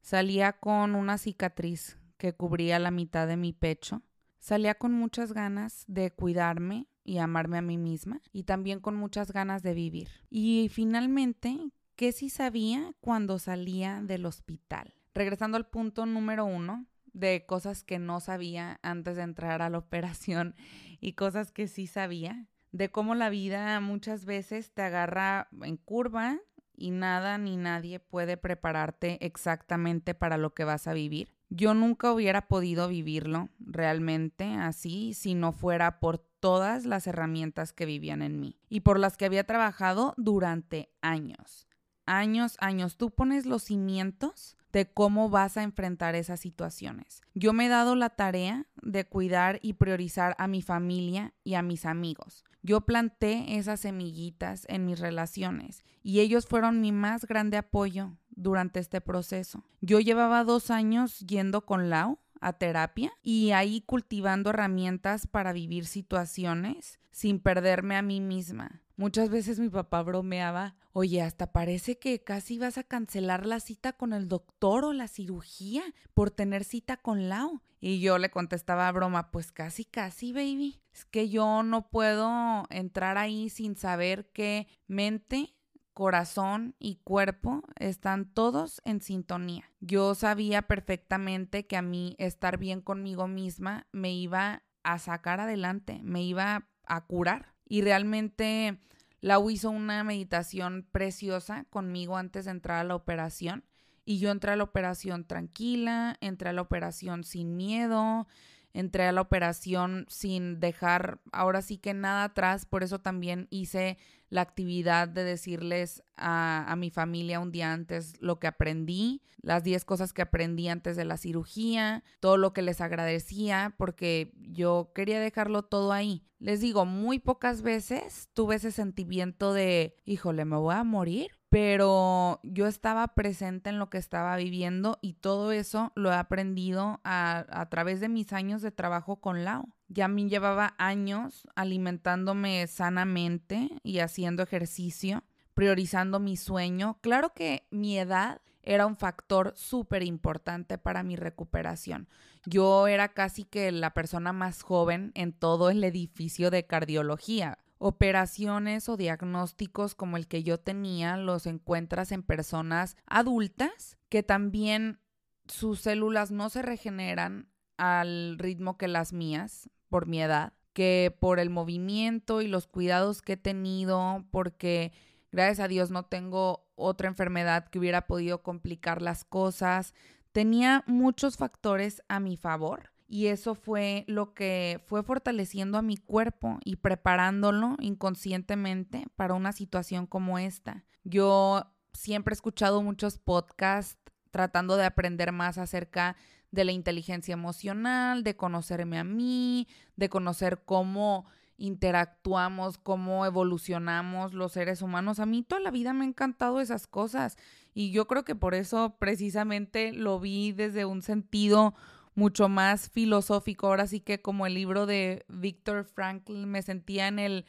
Salía 0.00 0.52
con 0.54 0.94
una 0.94 1.18
cicatriz 1.18 1.98
que 2.16 2.32
cubría 2.32 2.78
la 2.78 2.90
mitad 2.90 3.26
de 3.26 3.36
mi 3.36 3.52
pecho. 3.52 4.02
Salía 4.38 4.74
con 4.74 4.92
muchas 4.92 5.32
ganas 5.32 5.84
de 5.86 6.10
cuidarme 6.10 6.86
y 7.04 7.18
amarme 7.18 7.58
a 7.58 7.62
mí 7.62 7.78
misma 7.78 8.20
y 8.32 8.44
también 8.44 8.80
con 8.80 8.96
muchas 8.96 9.32
ganas 9.32 9.62
de 9.62 9.74
vivir. 9.74 10.08
Y 10.30 10.68
finalmente, 10.70 11.72
¿qué 11.96 12.12
sí 12.12 12.30
sabía 12.30 12.92
cuando 13.00 13.38
salía 13.38 14.02
del 14.02 14.26
hospital? 14.26 14.94
Regresando 15.14 15.56
al 15.56 15.66
punto 15.66 16.06
número 16.06 16.44
uno, 16.44 16.86
de 17.18 17.44
cosas 17.46 17.82
que 17.82 17.98
no 17.98 18.20
sabía 18.20 18.78
antes 18.82 19.16
de 19.16 19.22
entrar 19.22 19.62
a 19.62 19.70
la 19.70 19.78
operación 19.78 20.54
y 21.00 21.12
cosas 21.12 21.50
que 21.50 21.68
sí 21.68 21.86
sabía, 21.86 22.46
de 22.72 22.90
cómo 22.90 23.14
la 23.14 23.30
vida 23.30 23.80
muchas 23.80 24.24
veces 24.24 24.72
te 24.72 24.82
agarra 24.82 25.48
en 25.62 25.76
curva 25.76 26.38
y 26.76 26.90
nada 26.90 27.38
ni 27.38 27.56
nadie 27.56 27.98
puede 27.98 28.36
prepararte 28.36 29.24
exactamente 29.24 30.14
para 30.14 30.36
lo 30.36 30.54
que 30.54 30.64
vas 30.64 30.86
a 30.86 30.92
vivir. 30.92 31.34
Yo 31.50 31.74
nunca 31.74 32.12
hubiera 32.12 32.46
podido 32.46 32.88
vivirlo 32.88 33.48
realmente 33.58 34.54
así 34.54 35.14
si 35.14 35.34
no 35.34 35.52
fuera 35.52 35.98
por 35.98 36.18
todas 36.18 36.84
las 36.84 37.06
herramientas 37.06 37.72
que 37.72 37.86
vivían 37.86 38.22
en 38.22 38.38
mí 38.38 38.60
y 38.68 38.80
por 38.80 38.98
las 38.98 39.16
que 39.16 39.24
había 39.24 39.44
trabajado 39.44 40.14
durante 40.18 40.92
años. 41.00 41.66
Años, 42.06 42.56
años. 42.60 42.96
Tú 42.96 43.10
pones 43.10 43.44
los 43.46 43.64
cimientos 43.64 44.57
de 44.72 44.90
cómo 44.90 45.30
vas 45.30 45.56
a 45.56 45.62
enfrentar 45.62 46.14
esas 46.14 46.40
situaciones. 46.40 47.22
Yo 47.34 47.52
me 47.52 47.66
he 47.66 47.68
dado 47.68 47.94
la 47.94 48.10
tarea 48.10 48.66
de 48.82 49.04
cuidar 49.04 49.58
y 49.62 49.74
priorizar 49.74 50.34
a 50.38 50.46
mi 50.46 50.62
familia 50.62 51.34
y 51.44 51.54
a 51.54 51.62
mis 51.62 51.86
amigos. 51.86 52.44
Yo 52.62 52.82
planté 52.82 53.56
esas 53.56 53.80
semillitas 53.80 54.66
en 54.68 54.84
mis 54.84 54.98
relaciones 54.98 55.84
y 56.02 56.20
ellos 56.20 56.46
fueron 56.46 56.80
mi 56.80 56.92
más 56.92 57.24
grande 57.24 57.56
apoyo 57.56 58.16
durante 58.30 58.80
este 58.80 59.00
proceso. 59.00 59.64
Yo 59.80 60.00
llevaba 60.00 60.44
dos 60.44 60.70
años 60.70 61.20
yendo 61.20 61.64
con 61.64 61.88
Lau 61.88 62.18
a 62.40 62.52
terapia 62.52 63.12
y 63.22 63.52
ahí 63.52 63.80
cultivando 63.80 64.50
herramientas 64.50 65.26
para 65.26 65.52
vivir 65.52 65.86
situaciones 65.86 67.00
sin 67.10 67.40
perderme 67.40 67.96
a 67.96 68.02
mí 68.02 68.20
misma. 68.20 68.82
Muchas 68.98 69.30
veces 69.30 69.60
mi 69.60 69.68
papá 69.68 70.02
bromeaba, 70.02 70.74
oye, 70.92 71.22
hasta 71.22 71.52
parece 71.52 72.00
que 72.00 72.24
casi 72.24 72.58
vas 72.58 72.78
a 72.78 72.82
cancelar 72.82 73.46
la 73.46 73.60
cita 73.60 73.92
con 73.92 74.12
el 74.12 74.26
doctor 74.26 74.84
o 74.84 74.92
la 74.92 75.06
cirugía 75.06 75.84
por 76.14 76.32
tener 76.32 76.64
cita 76.64 76.96
con 76.96 77.28
Lau. 77.28 77.62
Y 77.80 78.00
yo 78.00 78.18
le 78.18 78.32
contestaba 78.32 78.88
a 78.88 78.92
broma, 78.92 79.30
pues 79.30 79.52
casi, 79.52 79.84
casi, 79.84 80.32
baby. 80.32 80.80
Es 80.92 81.04
que 81.04 81.28
yo 81.28 81.62
no 81.62 81.88
puedo 81.88 82.64
entrar 82.70 83.18
ahí 83.18 83.50
sin 83.50 83.76
saber 83.76 84.32
que 84.32 84.66
mente 84.88 85.54
corazón 85.94 86.74
y 86.80 86.96
cuerpo 86.96 87.62
están 87.76 88.24
todos 88.34 88.82
en 88.84 89.00
sintonía. 89.00 89.70
Yo 89.78 90.16
sabía 90.16 90.62
perfectamente 90.62 91.68
que 91.68 91.76
a 91.76 91.82
mí 91.82 92.16
estar 92.18 92.58
bien 92.58 92.80
conmigo 92.80 93.28
misma 93.28 93.86
me 93.92 94.12
iba 94.12 94.64
a 94.82 94.98
sacar 94.98 95.38
adelante, 95.38 96.00
me 96.02 96.24
iba 96.24 96.68
a 96.84 97.06
curar. 97.06 97.54
Y 97.68 97.82
realmente 97.82 98.78
Lau 99.20 99.50
hizo 99.50 99.70
una 99.70 100.02
meditación 100.04 100.86
preciosa 100.90 101.64
conmigo 101.70 102.16
antes 102.16 102.46
de 102.46 102.52
entrar 102.52 102.78
a 102.78 102.84
la 102.84 102.94
operación. 102.94 103.64
Y 104.04 104.18
yo 104.18 104.30
entré 104.30 104.52
a 104.52 104.56
la 104.56 104.64
operación 104.64 105.24
tranquila, 105.26 106.16
entré 106.20 106.48
a 106.48 106.54
la 106.54 106.62
operación 106.62 107.24
sin 107.24 107.56
miedo, 107.56 108.26
entré 108.72 109.06
a 109.06 109.12
la 109.12 109.20
operación 109.20 110.06
sin 110.08 110.60
dejar 110.60 111.20
ahora 111.32 111.62
sí 111.62 111.78
que 111.78 111.94
nada 111.94 112.24
atrás, 112.24 112.66
por 112.66 112.82
eso 112.82 112.98
también 112.98 113.46
hice 113.50 113.98
la 114.30 114.42
actividad 114.42 115.08
de 115.08 115.24
decirles 115.24 116.02
a, 116.16 116.74
mi 116.76 116.90
familia 116.90 117.40
un 117.40 117.50
día 117.50 117.72
antes 117.72 118.20
lo 118.20 118.38
que 118.38 118.46
aprendí, 118.46 119.22
las 119.40 119.64
10 119.64 119.84
cosas 119.84 120.12
que 120.12 120.22
aprendí 120.22 120.68
antes 120.68 120.96
de 120.96 121.04
la 121.04 121.16
cirugía, 121.16 122.04
todo 122.20 122.36
lo 122.36 122.52
que 122.52 122.62
les 122.62 122.80
agradecía, 122.80 123.74
porque 123.78 124.32
yo 124.36 124.92
quería 124.94 125.20
dejarlo 125.20 125.62
todo 125.62 125.92
ahí. 125.92 126.24
Les 126.38 126.60
digo, 126.60 126.84
muy 126.84 127.18
pocas 127.18 127.62
veces 127.62 128.28
tuve 128.34 128.56
ese 128.56 128.70
sentimiento 128.70 129.52
de, 129.52 129.96
híjole, 130.04 130.44
me 130.44 130.56
voy 130.56 130.74
a 130.74 130.84
morir, 130.84 131.37
pero 131.48 132.40
yo 132.42 132.66
estaba 132.66 133.08
presente 133.08 133.70
en 133.70 133.78
lo 133.78 133.88
que 133.88 133.98
estaba 133.98 134.36
viviendo 134.36 134.98
y 135.00 135.14
todo 135.14 135.52
eso 135.52 135.92
lo 135.94 136.10
he 136.10 136.14
aprendido 136.14 137.00
a, 137.04 137.46
a 137.48 137.68
través 137.68 138.00
de 138.00 138.08
mis 138.08 138.32
años 138.32 138.62
de 138.62 138.70
trabajo 138.70 139.16
con 139.16 139.44
Lau. 139.44 139.68
Ya 139.88 140.06
a 140.06 140.08
mí 140.08 140.28
llevaba 140.28 140.74
años 140.78 141.48
alimentándome 141.54 142.66
sanamente 142.66 143.70
y 143.82 144.00
haciendo 144.00 144.42
ejercicio, 144.42 145.24
priorizando 145.54 146.20
mi 146.20 146.36
sueño. 146.36 146.98
Claro 147.00 147.32
que 147.32 147.66
mi 147.70 147.98
edad 147.98 148.42
era 148.62 148.84
un 148.84 148.96
factor 148.96 149.54
súper 149.56 150.02
importante 150.02 150.76
para 150.76 151.02
mi 151.02 151.16
recuperación. 151.16 152.06
Yo 152.44 152.86
era 152.86 153.08
casi 153.08 153.44
que 153.44 153.72
la 153.72 153.94
persona 153.94 154.34
más 154.34 154.62
joven 154.62 155.10
en 155.14 155.32
todo 155.32 155.70
el 155.70 155.82
edificio 155.84 156.50
de 156.50 156.66
cardiología. 156.66 157.58
Operaciones 157.78 158.88
o 158.88 158.96
diagnósticos 158.96 159.94
como 159.94 160.16
el 160.16 160.26
que 160.26 160.42
yo 160.42 160.58
tenía 160.58 161.16
los 161.16 161.46
encuentras 161.46 162.10
en 162.10 162.22
personas 162.22 162.96
adultas 163.06 163.96
que 164.08 164.22
también 164.22 165.00
sus 165.46 165.80
células 165.80 166.30
no 166.30 166.50
se 166.50 166.62
regeneran 166.62 167.48
al 167.76 168.36
ritmo 168.38 168.76
que 168.76 168.88
las 168.88 169.12
mías 169.12 169.70
por 169.88 170.06
mi 170.06 170.20
edad, 170.20 170.52
que 170.72 171.16
por 171.20 171.38
el 171.38 171.50
movimiento 171.50 172.42
y 172.42 172.48
los 172.48 172.66
cuidados 172.66 173.22
que 173.22 173.34
he 173.34 173.36
tenido, 173.36 174.24
porque 174.30 174.92
gracias 175.30 175.60
a 175.60 175.68
Dios 175.68 175.90
no 175.90 176.04
tengo 176.04 176.68
otra 176.74 177.08
enfermedad 177.08 177.68
que 177.68 177.78
hubiera 177.78 178.06
podido 178.06 178.42
complicar 178.42 179.02
las 179.02 179.24
cosas. 179.24 179.94
Tenía 180.32 180.84
muchos 180.86 181.36
factores 181.36 182.02
a 182.08 182.20
mi 182.20 182.36
favor 182.36 182.90
y 183.08 183.28
eso 183.28 183.54
fue 183.54 184.04
lo 184.06 184.34
que 184.34 184.84
fue 184.86 185.02
fortaleciendo 185.02 185.78
a 185.78 185.82
mi 185.82 185.96
cuerpo 185.96 186.58
y 186.62 186.76
preparándolo 186.76 187.76
inconscientemente 187.80 189.06
para 189.16 189.32
una 189.32 189.52
situación 189.52 190.06
como 190.06 190.38
esta. 190.38 190.84
Yo 191.04 191.72
siempre 191.94 192.32
he 192.32 192.36
escuchado 192.36 192.82
muchos 192.82 193.18
podcasts 193.18 193.98
tratando 194.30 194.76
de 194.76 194.84
aprender 194.84 195.32
más 195.32 195.56
acerca 195.56 196.16
de 196.50 196.64
la 196.64 196.72
inteligencia 196.72 197.32
emocional, 197.32 198.22
de 198.24 198.36
conocerme 198.36 198.98
a 198.98 199.04
mí, 199.04 199.66
de 199.96 200.10
conocer 200.10 200.62
cómo 200.66 201.26
interactuamos, 201.56 202.76
cómo 202.78 203.24
evolucionamos 203.24 204.34
los 204.34 204.52
seres 204.52 204.82
humanos. 204.82 205.18
A 205.18 205.26
mí 205.26 205.42
toda 205.42 205.60
la 205.60 205.70
vida 205.70 205.94
me 205.94 206.04
han 206.04 206.10
encantado 206.10 206.60
esas 206.60 206.86
cosas 206.86 207.36
y 207.72 207.90
yo 207.90 208.06
creo 208.06 208.24
que 208.24 208.34
por 208.34 208.54
eso 208.54 208.96
precisamente 208.98 209.92
lo 209.92 210.20
vi 210.20 210.52
desde 210.52 210.84
un 210.84 211.02
sentido 211.02 211.74
mucho 212.18 212.48
más 212.48 212.90
filosófico. 212.90 213.68
Ahora 213.68 213.86
sí 213.86 214.00
que 214.00 214.20
como 214.20 214.44
el 214.46 214.54
libro 214.54 214.86
de 214.86 215.24
Víctor 215.28 215.84
Frankl 215.84 216.46
me 216.46 216.62
sentía 216.62 217.06
en 217.06 217.18
el 217.18 217.46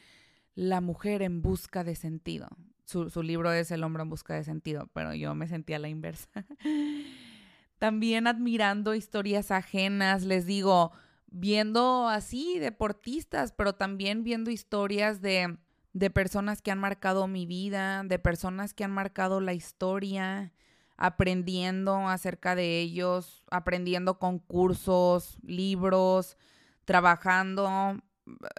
La 0.54 0.80
mujer 0.80 1.22
en 1.22 1.42
busca 1.42 1.84
de 1.84 1.96
sentido. 1.96 2.48
Su, 2.84 3.10
su 3.10 3.22
libro 3.22 3.52
es 3.52 3.70
El 3.70 3.82
hombre 3.84 4.02
en 4.04 4.10
busca 4.10 4.34
de 4.34 4.44
sentido, 4.44 4.88
pero 4.92 5.12
yo 5.14 5.34
me 5.34 5.48
sentía 5.48 5.78
la 5.78 5.88
inversa. 5.88 6.28
también 7.78 8.26
admirando 8.26 8.94
historias 8.94 9.50
ajenas, 9.50 10.22
les 10.22 10.46
digo, 10.46 10.92
viendo 11.26 12.08
así 12.08 12.58
deportistas, 12.58 13.52
pero 13.52 13.74
también 13.74 14.22
viendo 14.22 14.50
historias 14.50 15.20
de, 15.22 15.56
de 15.94 16.10
personas 16.10 16.62
que 16.62 16.70
han 16.70 16.78
marcado 16.78 17.26
mi 17.26 17.46
vida, 17.46 18.02
de 18.04 18.18
personas 18.18 18.74
que 18.74 18.84
han 18.84 18.92
marcado 18.92 19.40
la 19.40 19.54
historia, 19.54 20.52
aprendiendo 21.00 22.08
acerca 22.08 22.54
de 22.54 22.78
ellos, 22.78 23.42
aprendiendo 23.50 24.18
con 24.18 24.38
cursos, 24.38 25.38
libros, 25.42 26.36
trabajando, 26.84 27.98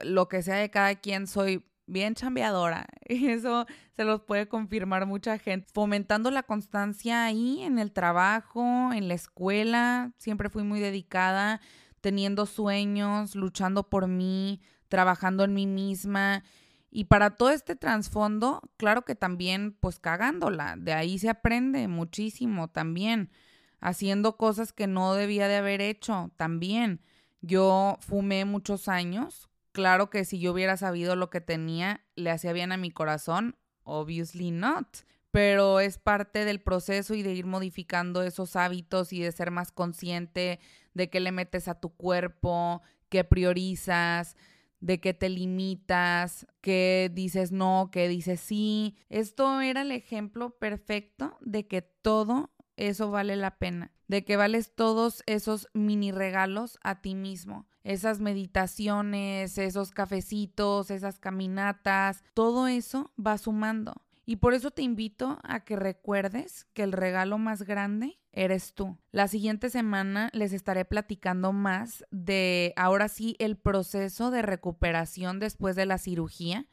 lo 0.04 0.28
que 0.28 0.42
sea 0.42 0.56
de 0.56 0.72
cada 0.72 0.96
quien, 0.96 1.28
soy 1.28 1.64
bien 1.86 2.16
chambeadora. 2.16 2.88
Y 3.08 3.28
eso 3.28 3.68
se 3.96 4.06
los 4.06 4.22
puede 4.22 4.48
confirmar 4.48 5.06
mucha 5.06 5.38
gente. 5.38 5.68
Fomentando 5.72 6.32
la 6.32 6.42
constancia 6.44 7.26
ahí 7.26 7.62
en 7.62 7.78
el 7.78 7.92
trabajo, 7.92 8.92
en 8.92 9.08
la 9.08 9.14
escuela. 9.14 10.12
Siempre 10.18 10.50
fui 10.50 10.64
muy 10.64 10.80
dedicada, 10.80 11.62
teniendo 12.02 12.48
sueños, 12.48 13.36
luchando 13.36 13.88
por 13.88 14.08
mí, 14.08 14.62
trabajando 14.88 15.44
en 15.44 15.54
mí 15.54 15.68
misma. 15.68 16.44
Y 16.92 17.06
para 17.06 17.32
todo 17.32 17.50
este 17.50 17.76
trasfondo, 17.76 18.62
claro 18.78 19.04
que 19.04 19.16
también, 19.16 19.72
pues 19.80 20.00
cagándola. 20.00 20.76
De 20.78 20.94
ahí 20.94 21.18
se 21.18 21.30
aprende 21.30 21.88
muchísimo 21.88 22.68
también. 22.68 23.32
Haciendo 23.80 24.38
cosas 24.38 24.74
que 24.74 24.86
no 24.88 25.14
debía 25.16 25.48
de 25.48 25.56
haber 25.56 25.82
hecho 25.82 26.32
también. 26.38 27.02
Yo 27.42 27.98
fumé 28.02 28.46
muchos 28.46 28.88
años, 28.88 29.50
Claro 29.72 30.10
que 30.10 30.26
si 30.26 30.40
yo 30.40 30.52
hubiera 30.52 30.76
sabido 30.76 31.16
lo 31.16 31.30
que 31.30 31.40
tenía, 31.40 32.02
le 32.16 32.30
hacía 32.30 32.52
bien 32.52 32.72
a 32.72 32.78
mi 32.78 32.92
corazón, 32.92 33.56
obviously 33.84 34.52
not. 34.52 34.86
Pero 35.32 35.80
es 35.80 35.98
parte 35.98 36.44
del 36.44 36.60
proceso 36.60 37.14
y 37.14 37.24
de 37.24 37.34
ir 37.34 37.46
modificando 37.46 38.22
esos 38.22 38.58
hábitos 38.58 39.14
y 39.14 39.22
de 39.22 39.32
ser 39.32 39.50
más 39.50 39.72
consciente 39.72 40.60
de 40.94 41.10
qué 41.10 41.22
le 41.22 41.32
metes 41.32 41.70
a 41.70 41.80
tu 41.80 41.96
cuerpo, 41.96 42.82
qué 43.08 43.24
priorizas, 43.24 44.36
de 44.82 45.00
qué 45.00 45.14
te 45.14 45.30
limitas, 45.30 46.46
qué 46.60 47.10
dices 47.14 47.52
no, 47.52 47.90
qué 47.92 48.08
dices 48.08 48.40
sí. 48.42 48.98
Esto 49.10 49.62
era 49.62 49.84
el 49.84 49.92
ejemplo 49.92 50.58
perfecto 50.58 51.38
de 51.40 51.68
que 51.68 51.82
todo 51.82 52.52
eso 52.76 53.12
vale 53.12 53.36
la 53.36 53.58
pena, 53.58 53.92
de 54.08 54.26
que 54.26 54.36
vales 54.36 54.76
todos 54.76 55.24
esos 55.28 55.70
mini 55.74 56.12
regalos 56.12 56.80
a 56.84 57.02
ti 57.02 57.16
mismo 57.16 57.68
esas 57.84 58.20
meditaciones, 58.20 59.58
esos 59.58 59.92
cafecitos, 59.92 60.92
esas 60.92 61.20
caminatas, 61.20 62.24
todo 62.34 62.68
eso 62.68 63.12
va 63.24 63.38
sumando. 63.38 64.04
Y 64.26 64.38
por 64.38 64.54
eso 64.54 64.72
te 64.72 64.82
invito 64.82 65.40
a 65.44 65.64
que 65.66 65.76
recuerdes 65.76 66.66
que 66.74 66.84
el 66.84 66.92
regalo 66.92 67.38
más 67.38 67.64
grande 67.64 68.20
eres 68.32 68.74
tú. 68.74 68.98
La 69.12 69.28
siguiente 69.28 69.70
semana 69.70 70.30
les 70.34 70.54
estaré 70.54 70.86
platicando 70.86 71.54
más 71.54 72.06
de, 72.12 72.74
ahora 72.76 73.08
sí, 73.08 73.36
el 73.40 73.58
proceso 73.58 74.32
de 74.32 74.42
recuperación 74.42 75.40
después 75.40 75.76
de 75.76 75.86
la 75.86 75.98
cirugía. 75.98 76.68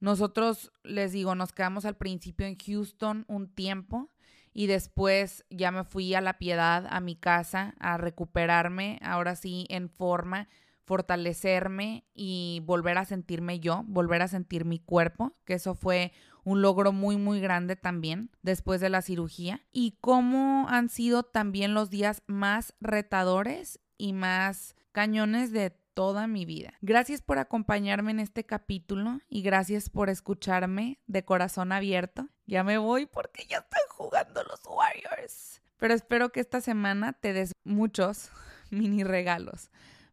Nosotros, 0.00 0.72
les 0.82 1.12
digo, 1.12 1.34
nos 1.34 1.52
quedamos 1.52 1.84
al 1.84 1.96
principio 1.96 2.46
en 2.46 2.56
Houston 2.58 3.24
un 3.28 3.48
tiempo 3.48 4.10
y 4.52 4.66
después 4.66 5.44
ya 5.48 5.70
me 5.70 5.84
fui 5.84 6.14
a 6.14 6.20
la 6.20 6.38
piedad, 6.38 6.86
a 6.90 7.00
mi 7.00 7.14
casa, 7.14 7.74
a 7.78 7.96
recuperarme, 7.96 8.98
ahora 9.02 9.36
sí, 9.36 9.66
en 9.70 9.88
forma, 9.88 10.48
fortalecerme 10.84 12.04
y 12.14 12.60
volver 12.64 12.98
a 12.98 13.04
sentirme 13.04 13.60
yo, 13.60 13.84
volver 13.86 14.22
a 14.22 14.28
sentir 14.28 14.64
mi 14.64 14.78
cuerpo, 14.78 15.36
que 15.44 15.54
eso 15.54 15.74
fue 15.74 16.12
un 16.44 16.62
logro 16.62 16.92
muy, 16.92 17.16
muy 17.16 17.40
grande 17.40 17.76
también 17.76 18.30
después 18.42 18.80
de 18.80 18.88
la 18.88 19.02
cirugía. 19.02 19.62
Y 19.72 19.98
cómo 20.00 20.66
han 20.68 20.88
sido 20.88 21.22
también 21.22 21.74
los 21.74 21.90
días 21.90 22.22
más 22.26 22.74
retadores 22.80 23.80
y 23.96 24.12
más 24.12 24.76
cañones 24.92 25.52
de 25.52 25.70
toda 25.94 26.26
mi 26.26 26.44
vida. 26.44 26.74
Gracias 26.80 27.22
por 27.22 27.38
acompañarme 27.38 28.10
en 28.12 28.20
este 28.20 28.44
capítulo 28.44 29.20
y 29.28 29.42
gracias 29.42 29.90
por 29.90 30.08
escucharme 30.08 30.98
de 31.06 31.24
corazón 31.24 31.72
abierto. 31.72 32.28
Ya 32.46 32.64
me 32.64 32.78
voy 32.78 33.06
porque 33.06 33.46
ya 33.48 33.58
están 33.58 33.82
jugando 33.88 34.42
los 34.44 34.60
Warriors. 34.66 35.60
Pero 35.76 35.94
espero 35.94 36.30
que 36.30 36.40
esta 36.40 36.60
semana 36.60 37.12
te 37.12 37.32
des 37.32 37.52
muchos 37.64 38.30
mini 38.70 39.04
regalos. 39.04 39.70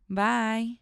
Bye. 0.07 0.82